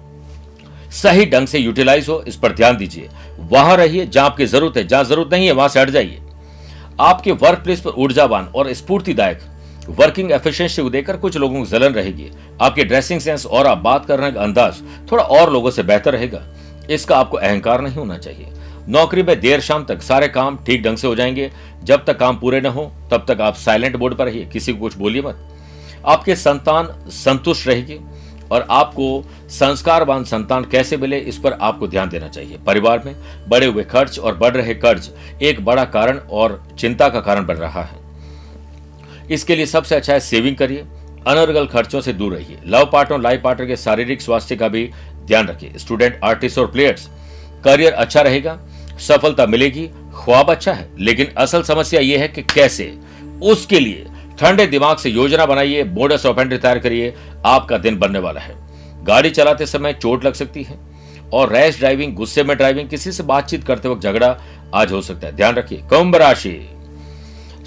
सही 0.94 1.26
ढंग 1.26 1.48
से 1.48 1.60
यूटिलाइज 1.60 2.10
हो, 2.10 2.24
इस 2.28 2.36
पर 2.36 2.54
ध्यान 2.54 2.78
दीजिए। 2.78 3.10
वहाँ 3.42 3.76
रहिए, 3.78 4.06
जहाँ 4.06 4.26
आपकी 4.26 4.46
ज़रूरत 4.46 4.78
है, 4.78 4.88
जहाँ 4.88 5.04
ज़रूरत 5.04 5.34
नहीं 5.34 5.46
है, 5.46 5.52
वहाँ 5.52 5.68
से 5.70 5.80
हट 5.80 5.90
जाइए। 5.90 6.22
आपके 7.00 7.32
वर्क 7.34 7.64
प्लेस 7.64 7.82
पर 7.82 7.92
ऊर्जावान 7.98 8.46
और 8.48 8.74
स्फूर्तिदायक 8.74 9.40
वर्किंग 9.92 10.32
एफिशिएंसी 10.32 10.82
को 10.82 10.90
देखकर 10.90 11.18
कुछ 11.18 11.38
लोगों 11.38 11.60
को 11.60 11.66
जलन 11.68 11.94
रहेगी। 11.94 12.30
आपके 12.62 12.84
ड्रेसिंग 12.84 13.20
सेंस 13.22 13.46
और 13.46 13.68
आप 13.68 13.78
बात 13.80 14.06
करने 14.06 14.32
का 14.32 14.42
अंदाज 14.42 14.82
थोड़ा 15.12 15.24
और 15.24 15.52
लोगों 15.54 15.72
से 15.72 15.84
बेहतर 15.84 16.14
रहेगा। 16.14 16.42
इसका 16.90 17.18
आपको 17.18 17.38
अहंकार 17.38 17.82
नहीं 17.82 17.96
होना 17.96 18.18
चाहिए। 18.18 18.48
नौकरी 18.90 19.24
में 19.24 19.40
देर 19.40 19.62
शाम 19.62 19.86
तक 19.86 20.02
सारे 20.02 20.28
काम 20.28 20.58
ठीक 20.66 20.84
ढंग 20.84 20.98
से 20.98 21.08
हो 21.08 21.16
जाएँगे। 21.16 21.52
जब 21.84 22.06
तक 22.06 22.20
काम 22.20 22.38
पूरे 22.38 22.62
न 22.62 22.66
हो, 22.66 22.92
तब 23.12 23.26
तक 23.28 23.42
आप 23.42 23.54
साइलेंट 23.54 23.96
बोर्ड 23.96 24.16
पर 24.16 24.26
रहिए। 24.26 24.46
किसी 24.46 24.74
को 24.74 24.80
कुछ 24.80 24.98
बोलिए 24.98 25.22
मत। 25.22 25.50
आपके 26.06 26.36
संतान 26.36 27.10
संतुष्ट 27.10 27.68
रहेगी 27.68 28.00
और 28.52 28.68
आपको 28.70 29.26
संस्कारवान 29.50 30.24
संतान 30.24 30.66
कैसे 30.66 30.98
मिले, 30.98 31.18
इस 31.18 31.38
पर 31.38 31.54
आपको 31.54 31.88
ध्यान 31.88 32.10
देना 32.10 32.28
चाहिए। 32.28 32.58
परिवार 32.58 33.04
में 33.06 33.16
बढ़े 33.50 33.66
हुए 33.66 33.84
खर्च 33.84 34.20
और 34.20 34.38
बढ़ 34.38 34.58
रहे 34.58 34.74
कर्ज 34.74 35.12
एक 35.42 35.66
बड़ा 35.66 35.86
कारण 35.86 36.18
और 36.18 36.68
चिंता 36.80 37.10
का 37.10 37.22
कारण 37.22 37.46
बन 37.46 37.54
रहा 37.54 37.84
है। 37.84 37.98
इसके 39.32 39.56
लिए 39.56 39.66
सबसे 39.66 39.96
अच्छा 39.96 40.14
है 40.14 40.20
सेविंग 40.20 40.56
करिए। 40.56 40.86
अनर्गल 41.28 41.68
खर्चों 41.68 42.02
से 42.02 42.14
दूर 42.14 42.34
रहिए। 42.34 42.58
लव 42.66 42.90
पार्टनर, 42.94 43.20
लाइफ 43.20 43.42
पार्टनर 43.42 43.68
के 43.68 43.76
शारीरिक 43.76 44.22
स्वास्थ्य 44.22 44.56
का 44.56 44.68
भी 44.68 44.92
ध्यान 45.28 45.48
रखिए 45.48 45.78
स्टूडेंट 45.78 46.20
आर्टिस्ट 46.24 46.58
और 46.60 46.68
प्लेयर्स 46.68 47.10
करियर 47.64 47.94
अच्छा 47.94 48.22
रहेगा, 48.22 48.58
सफलता 49.00 49.46
मिलेगी, 49.46 49.88
ख्वाब 50.16 50.52
अच्छा 50.52 50.74
है, 50.74 50.88
लेकिन 51.00 51.28
असल 51.38 51.64
समस्या 51.64 52.02
यह 52.02 52.20
है 52.20 52.28
कि 52.28 52.42
कैसे? 52.54 52.94
उसके 53.44 53.80
लिए 53.80 54.06
ठंडे 54.40 54.66
दिमाग 54.68 54.98
से 54.98 55.10
योजना 55.10 55.46
बनाइए 55.46 55.84
बोनस 55.86 56.26
ऑफेंडर 56.26 56.58
तैयार 56.58 56.80
करिए, 56.80 57.14
आपका 57.46 57.78
दिन 57.78 57.98
बनने 58.00 58.20
वाला 58.20 58.42
है। 58.42 58.56
गाड़ी 59.06 59.30
चलाते 59.30 59.66
समय 59.66 59.94
चोट 59.94 60.26
लग 60.26 60.34
सकती 60.34 60.64
है 60.64 60.78
और 61.34 61.52
रैश 61.54 61.78
ड्राइविंग 61.78 62.14
गुस्से 62.16 62.44
में 62.44 62.56
ड्राइविंग 62.58 62.90
किसी 62.90 63.12
से 63.12 63.24
बातचीत 63.24 63.64
करते 63.64 63.90
वक्त 63.90 64.04
झगड़ा 64.04 64.36
आज 64.74 64.92
हो 64.92 65.02
सकता 65.02 65.28
है। 65.28 65.36
ध्यान 65.36 65.56
रखिए, 65.56 65.78
कुंभ 65.80 66.16
राशि। 66.16 66.70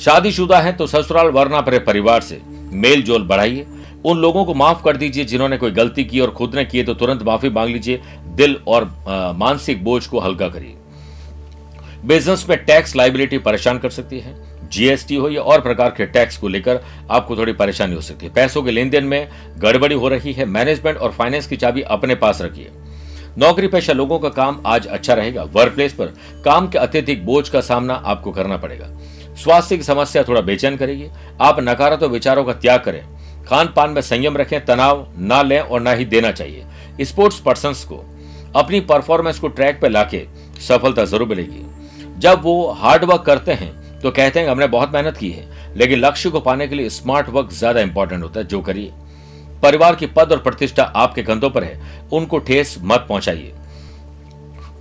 शादीशुदा 0.01 0.61
है 0.61 0.73
तो 0.73 0.87
ससुराल, 0.87 1.27
वरना 1.27 1.61
पर 1.61 1.79
परिवार 1.79 2.21
से 2.21 2.41
मेल 2.73 3.03
जोल 3.03 3.27
बढ़ाइए 3.27 3.67
उन 4.05 4.19
लोगों 4.19 4.45
को 4.45 4.55
माफ़ 4.55 4.83
कर 4.85 4.97
दीजिए 4.97 5.25
जिन्होंने 5.25 5.57
कोई 5.57 5.71
गलती 5.71 6.05
की 6.05 6.21
और 6.21 6.31
खुद 6.31 6.55
ने 6.55 6.65
किए 6.65 6.83
तो 6.85 6.95
तुरंत 6.95 7.23
माफ़ी 7.23 7.49
मांग 7.51 7.71
लीजिए, 7.71 8.01
दिल 8.27 8.57
और 8.69 8.85
मानसिक 9.37 9.85
बोझ 9.85 10.07
को 10.07 10.21
हल्का 10.21 10.49
करिए। 10.49 10.75
बिज़नेस 12.05 12.47
में 12.49 12.59
टैक्स, 12.59 12.97
लाइबिलिटी 12.97 13.39
परेशान 13.39 13.79
कर 13.79 13.91
सकती 13.91 14.21
है, 14.21 14.35
जीएसटी 14.73 15.15
हो 15.15 15.29
या 15.29 15.43
और 15.43 15.61
प्रकार 15.61 15.91
के 15.91 16.07
टैक्स 16.07 16.37
को 16.37 16.49
लेकर 16.49 16.81
आपको 17.11 17.37
थोड़ी 17.37 17.53
परेशानी 17.55 17.95
हो 17.95 18.01
सकती 18.01 18.27
है। 18.27 18.33
पैसों 18.33 18.63
के 18.63 18.71
लेन 18.71 18.91
देन 18.91 19.05
में 19.05 19.29
गड़बड़ी 19.59 19.95
हो 19.95 20.09
रही 20.09 20.33
है, 20.33 20.45
मैनेजमेंट 20.47 20.99
और 20.99 21.13
फाइनेंस 21.13 21.47
की 21.47 21.57
चाबी 21.57 21.83
अपने 21.83 22.15
पास 22.15 22.43
रखिए। 22.43 22.71
नौकरी 23.39 23.67
पेशा 23.69 23.93
लोगों 23.93 24.19
का 24.19 24.29
काम 24.31 24.63
आज 24.67 24.87
अच्छा 24.87 25.15
रहेगा 25.15 25.43
वर्क 25.45 25.75
प्लेस 25.75 25.93
पर 25.93 26.07
काम 26.45 26.69
के 26.69 26.79
अत्यधिक 26.79 27.25
बोझ 27.27 27.49
का 27.49 27.61
सामना 27.63 27.95
आपको 27.95 28.33
करना 28.33 28.57
पड़ेगा। 28.57 28.87
स्वास्थ्य 29.37 29.77
की 29.77 29.83
समस्या 29.83 30.23
थोड़ा 30.23 30.41
बेचैन 30.41 30.77
करेगी 30.77 31.07
आप 31.41 31.61
नकारात्मक 31.61 32.11
विचारों 32.11 32.45
का 32.45 32.53
त्याग 32.55 32.81
करें 32.81 33.03
खान 33.49 33.73
पान 33.77 33.91
में 33.91 34.01
संयम 34.03 34.37
रखें, 34.37 34.65
तनाव 34.65 35.07
ना 35.19 35.41
लें 35.43 35.59
और 35.61 35.81
ना 35.81 35.93
ही 35.93 36.05
देना 36.07 36.31
चाहिए। 36.33 37.05
स्पोर्ट्स 37.05 37.39
पर्सन 37.41 37.73
को, 37.89 38.05
अपनी 38.57 38.81
परफॉर्मेंस 38.83 39.39
को 39.39 39.49
ट्रैक 39.49 39.81
पर 39.81 39.91
लाके 39.91 40.25
सफलता 40.61 41.05
ज़रूर 41.07 41.29
मिलेगी। 41.29 41.65
जब 42.19 42.43
वो 42.43 42.71
हार्ड 42.73 43.05
वर्क 43.05 43.23
करते 43.23 43.53
हैं 43.53 44.01
तो 44.01 44.11
कहते 44.11 44.41
हैं 44.41 44.49
हमने 44.49 44.67
बहुत 44.69 44.93
मेहनत 44.93 45.17
की 45.17 45.31
है, 45.31 45.49
लेकिन 45.77 45.99
लक्ष्य 45.99 46.31
को 46.31 46.41
पाने 46.41 46.67
के 46.69 46.75
लिए 46.75 46.89
स्मार्ट 46.91 47.29
वर्क 47.29 47.53
ज़्यादा 47.53 47.81
इंपॉर्टेंट 47.81 48.23
होता 48.23 48.41
है। 48.41 48.47
जो 48.47 48.61
करिए। 48.61 48.93
परिवार 49.63 49.95
की 49.97 50.07
पद 50.09 50.33
और 50.33 50.39
प्रतिष्ठा 50.39 50.83
आपके 50.83 51.23
कंधों 51.23 51.51
पर 51.51 51.65
है, 51.65 51.81
उनको 52.13 52.39
ठेस 52.41 52.77
मत 52.81 53.07
पहुंचाइए। 53.09 53.53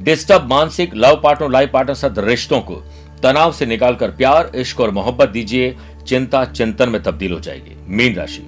डिस्टर्ब 0.02 0.50
मानसिक 0.50 0.94
लव 0.96 1.20
पार्टनर, 1.24 1.50
लाइफ 1.50 1.72
पार्टनर 1.72 1.96
साथ 1.96 2.20
रिश्तों 2.20 2.60
को 2.62 2.76
तनाव 3.24 3.52
से 3.52 3.66
निकालकर 3.66 4.12
प्यार, 4.12 4.52
इश्क 4.56 4.80
और 4.80 4.92
मोहब्बत 4.92 5.30
दीजिए, 5.30 5.76
चिंता 6.08 6.44
चिंतन 6.46 6.90
में 6.90 7.02
तब्दील 7.04 7.32
हो 7.32 7.40
जाएगी। 7.40 7.76
मीन 7.88 8.16
राशि। 8.16 8.48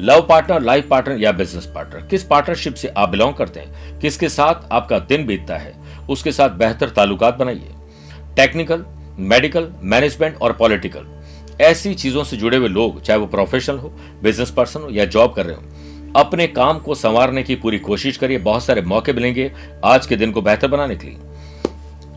लव 0.00 0.20
पार्टनर 0.28 0.62
लाइफ 0.62 0.86
पार्टनर 0.88 1.18
या 1.18 1.32
बिज़नेस 1.32 1.64
पार्टनर 1.66 2.06
किस 2.06 2.22
पार्टनरशिप 2.24 2.74
से 2.74 2.88
आप 2.88 3.08
बिलोंग 3.08 3.34
करते 3.34 3.60
हैं? 3.60 3.98
किसके 4.00 4.28
साथ 4.28 4.68
आपका 4.72 4.98
दिन 4.98 5.26
बीतता 5.26 5.56
है? 5.56 5.72
उसके 6.10 6.32
साथ 6.32 6.50
बेहतर 6.50 6.88
ताल्लुकात 6.88 7.36
बनाइए। 7.36 7.72
टेक्निकल 8.36 8.84
मेडिकल 9.18 9.68
मैनेजमेंट 9.82 10.36
और 10.36 10.52
पॉलिटिकल 10.52 11.06
ऐसी 11.60 11.94
चीज़ों 11.94 12.24
से 12.24 12.36
जुड़े 12.36 12.56
हुए 12.56 12.68
लोग, 12.68 13.02
चाहे 13.02 13.18
वो 13.18 13.26
प्रोफेशनल 13.26 13.78
हो 13.78 13.92
बिज़नेस 14.22 14.50
पर्सन 14.50 14.80
हो 14.80 14.90
या 14.90 15.04
जॉब 15.04 15.32
कर 15.34 15.46
रहे 15.46 15.56
हो, 15.56 15.62
अपने 16.16 16.46
काम 16.46 16.78
को 16.78 16.94
संवारने 16.94 17.42
की 17.42 17.54
पूरी 17.54 17.78
कोशिश 17.78 18.16
करिए। 18.16 18.38
बहुत 18.38 18.64
सारे 18.64 18.82
मौके 18.82 19.12
मिलेंगे 19.12 19.50
आज 19.84 20.06
के 20.06 20.16
दिन 20.16 20.32
को 20.32 20.42
बेहतर 20.42 20.68
बनाने 20.68 20.96
के 20.96 21.06
लिए। 21.06 21.16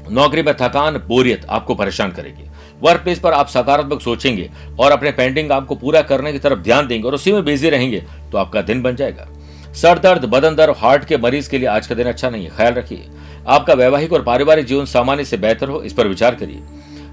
नौकरी 0.10 0.42
में 0.42 0.54
थकान, 0.54 0.98
बोरियत 1.08 1.46
आपको 1.48 1.76
परेशान 1.76 2.12
करेगी। 2.12 2.50
वर्क 2.82 3.02
प्लेस 3.02 3.20
पर 3.20 3.34
आप 3.34 3.48
सकारात्मक 3.48 4.02
सोचेंगे 4.02 4.50
और 4.80 4.92
अपने 4.92 5.12
पेंडिंग 5.12 5.50
काम 5.50 5.66
को 5.66 5.76
पूरा 5.76 6.02
करने 6.04 6.32
की 6.34 6.40
तरफ़ 6.40 6.60
ध्यान 6.60 6.88
देंगे 6.88 7.08
और 7.08 7.16
उसी 7.16 7.34
में 7.34 7.44
बिज़ी 7.46 7.70
रहेंगे 7.70 8.04
तो 8.32 8.38
आपका 8.38 8.62
दिन 8.62 8.82
बन 8.82 8.96
जाएगा। 8.96 9.28
सर 9.74 10.00
दर्द, 10.00 10.26
बदन 10.26 10.56
दर्द 10.56 10.76
हार्ट 10.78 11.06
के 11.06 11.18
मरीज़ 11.18 11.50
के 11.50 11.58
लिए 11.58 11.68
आज 11.68 11.88
का 11.88 11.96
दिन 11.96 12.08
अच्छा 12.08 12.30
नहीं 12.30 12.44
है। 12.44 12.56
ख्याल 12.56 12.74
रखिए, 12.74 13.06
आपका 13.48 13.74
वैवाहिक 13.74 14.14
और 14.14 14.24
पारिवारिक 14.24 14.66
जीवन 14.66 14.86
सामान्य 14.88 15.26
से 15.26 15.38
बेहतर 15.38 15.70
हो, 15.70 15.82
इस 15.82 15.94
पर 15.94 16.08
विचार 16.08 16.36
करिए। 16.36 16.62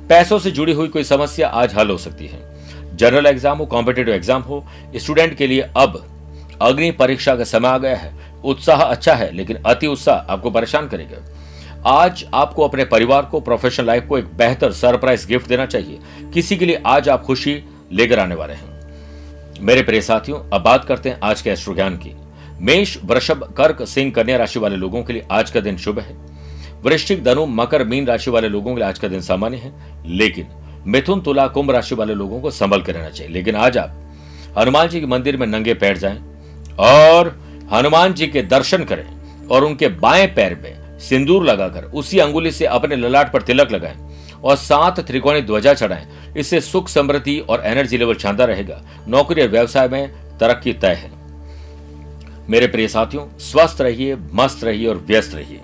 पैसों 0.09 0.39
से 0.39 0.51
जुड़ी 0.51 0.73
हुई 0.73 0.89
कोई 0.89 1.05
समस्या 1.05 1.49
आज 1.49 1.75
हल 1.75 1.91
हो 1.91 1.99
सकती 1.99 2.27
है। 2.27 2.49
जनरल 2.97 3.27
एग्ज़ाम 3.27 3.59
हो 3.59 3.67
कॉम्पिटेटिव 3.67 4.15
एग्ज़ाम 4.15 4.43
हो 4.43 4.65
स्टूडेंट 4.97 5.35
के 5.35 5.47
लिए 5.47 5.69
अब 5.77 6.05
अग्नि 6.63 6.91
परीक्षा 6.93 7.35
का 7.37 7.45
समय 7.47 7.69
आ 7.69 7.79
गया 7.79 7.97
है। 7.97 8.13
उत्साह 8.45 8.81
अच्छा 8.81 9.15
है, 9.15 9.33
लेकिन 9.33 9.57
अति 9.57 9.87
उत्साह 9.87 10.33
आपको 10.33 10.51
परेशान 10.51 10.89
करेगा। 10.89 11.19
आज 11.87 12.27
आपको 12.35 12.69
अपने 12.69 12.85
परिवार 12.85 13.23
को 13.23 13.41
प्रोफेशनल 13.41 13.87
लाइफ 13.87 14.07
को 14.09 14.19
एक 14.19 14.25
बेहतर 14.25 14.73
सरप्राइज़ 14.73 15.27
गिफ्ट 15.27 15.49
देना 15.49 15.67
चाहिए। 15.67 15.99
किसी 16.35 16.57
के 16.57 16.67
लिए 16.67 16.83
आज 16.87 17.09
आप 17.09 17.23
खुशी 17.23 17.65
लेकर 17.93 18.19
आने 18.19 18.35
वाले 18.35 18.53
हैं। 18.53 18.81
मेरे 19.61 19.83
प्रिय 19.83 20.01
साथियों, 20.01 20.51
अब 20.53 20.63
बात 20.63 20.85
करते 20.85 21.09
हैं 21.09 21.21
आज 21.23 21.43
के 21.43 21.51
एस्ट्रो 21.51 21.75
ज्ञान 21.75 21.97
की। 21.97 22.17
मेष, 22.61 22.99
वृषभ, 23.05 23.55
कर्क, 23.57 23.83
सिंह, 23.83 24.13
कन्या 24.13 24.37
राशि 24.37 24.59
वाले 24.59 24.77
लोगों 24.77 25.03
के 25.03 25.13
लिए 25.13 25.27
आज 25.31 25.51
का 25.51 25.61
दिन 25.61 25.77
शुभ 25.77 25.99
है। 25.99 26.17
वृश्चिक, 26.83 27.25
धनु, 27.25 27.47
मकर, 27.47 27.85
मीन 27.85 28.07
राशि 28.07 28.31
वाले 28.31 28.49
लोगों 28.49 28.75
के 28.75 28.81
लिए 28.81 28.89
आज 28.89 28.99
का 28.99 29.09
दिन 29.09 29.21
सामान्य 29.21 29.57
है। 29.57 29.73
लेकिन 30.07 30.47
मिथुन, 30.87 31.21
तुला, 31.21 31.47
कुंभ 31.47 31.71
राशि 31.71 31.95
वाले 31.95 32.15
लोगों 32.15 32.41
को 32.41 32.51
संभल 32.51 32.83
कर 32.83 32.95
रहना 32.95 33.09
चाहिए। 33.09 33.33
लेकिन 33.33 33.57
आज 33.57 33.79
आप 33.79 34.17
हनुमान 34.59 34.89
जी 34.89 35.01
के 35.01 35.07
मंदिर 35.07 35.37
में 35.37 35.47
नंगे 35.47 35.75
पैर 35.75 35.99
जाएँ 35.99 36.23
और 36.79 37.43
हनुमान 37.73 38.15
जी 38.15 38.27
के 38.27 38.43
दर्शन 38.43 38.85
करें 38.85 39.07
और 39.49 39.65
उनके 39.65 39.89
बाएँ 39.89 40.27
पैर 40.27 40.61
में 40.63 40.80
सिंदूर 41.01 41.45
लगाकर 41.45 41.85
उसी 41.85 42.19
अंगुली 42.19 42.51
से 42.51 42.67
अपने 42.67 42.97
ललाट 42.97 43.33
पर 43.33 43.43
तिलक 43.43 43.73
लगाएँ 43.73 43.97
और 44.45 44.57
सात 44.57 45.01
त्रिकोणी 45.01 45.41
ध्वजा 45.43 45.75
चढ़ाएँ। 45.75 46.07
इससे 46.37 46.61
सुख, 46.61 46.89
समृद्धि 46.89 47.39
और 47.41 47.63
एनर्जी 47.67 47.99
लेवल 47.99 48.15
शानदार 48.15 48.49
रहेगा। 48.49 48.81
नौकरी 49.09 49.43
और 49.43 49.49
व्यवसाय 49.49 49.89
में 49.89 50.11
तरक्की 50.39 50.73
तय 50.73 50.95
है। 50.95 51.11
मेरे 52.49 52.67
प्रिय 52.67 52.89
साथियों, 52.89 53.27
स्वस्थ 53.41 53.81
रहिए, 53.81 54.17
मस्त 54.35 54.65
रहिए 54.65 54.87
और 54.87 55.05
व्यस्त 55.09 55.35
रहिए। 55.35 55.61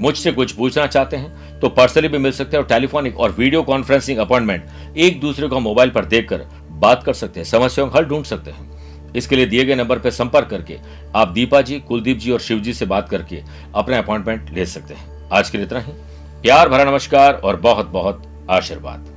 मुझसे 0.00 0.32
कुछ 0.32 0.52
पूछना 0.52 0.86
चाहते 0.86 1.16
हैं 1.16 1.60
तो 1.60 1.68
पर्सनली 1.68 2.08
भी 2.08 2.18
मिल 2.18 2.32
सकते 2.32 2.56
हैं 2.56 2.62
और 2.62 2.68
टेलीफोनिक 2.68 3.18
और 3.20 3.34
वीडियो 3.38 3.62
कॉन्फ्रेंसिंग 3.62 4.18
अपॉइंटमेंट 4.18 4.96
एक 4.96 5.20
दूसरे 5.20 5.48
को 5.48 5.60
मोबाइल 5.60 5.90
पर 5.90 6.04
देखकर 6.04 6.46
बात 6.70 7.02
कर 7.02 7.12
सकते 7.14 7.40
हैं। 7.40 7.44
समस्याओं 7.46 7.90
का 7.90 7.98
हल 7.98 8.04
ढूंढ 8.04 8.24
सकते 8.24 8.50
हैं। 8.50 8.73
इसके 9.14 9.36
लिए 9.36 9.46
दिए 9.46 9.64
गए 9.64 9.74
नंबर 9.74 9.98
पर 9.98 10.10
संपर्क 10.10 10.48
करके 10.48 10.78
आप 11.16 11.28
दीपा 11.28 11.60
जी, 11.60 11.80
कुलदीप 11.80 12.18
जी 12.18 12.30
और 12.30 12.40
शिव 12.40 12.60
जी 12.60 12.74
से 12.74 12.86
बात 12.86 13.08
करके 13.08 13.42
अपने 13.74 13.96
अपॉइंटमेंट 13.96 14.50
ले 14.50 14.66
सकते 14.66 14.94
हैं। 14.94 15.28
आज 15.32 15.50
के 15.50 15.58
लिए 15.58 15.66
इतना 15.66 15.80
ही। 15.80 15.92
प्यार 16.42 16.68
भरा 16.68 16.84
नमस्कार 16.84 17.34
और 17.34 17.56
बहुत 17.56 17.86
बहुत 17.86 18.46
आशीर्वाद। 18.50 19.13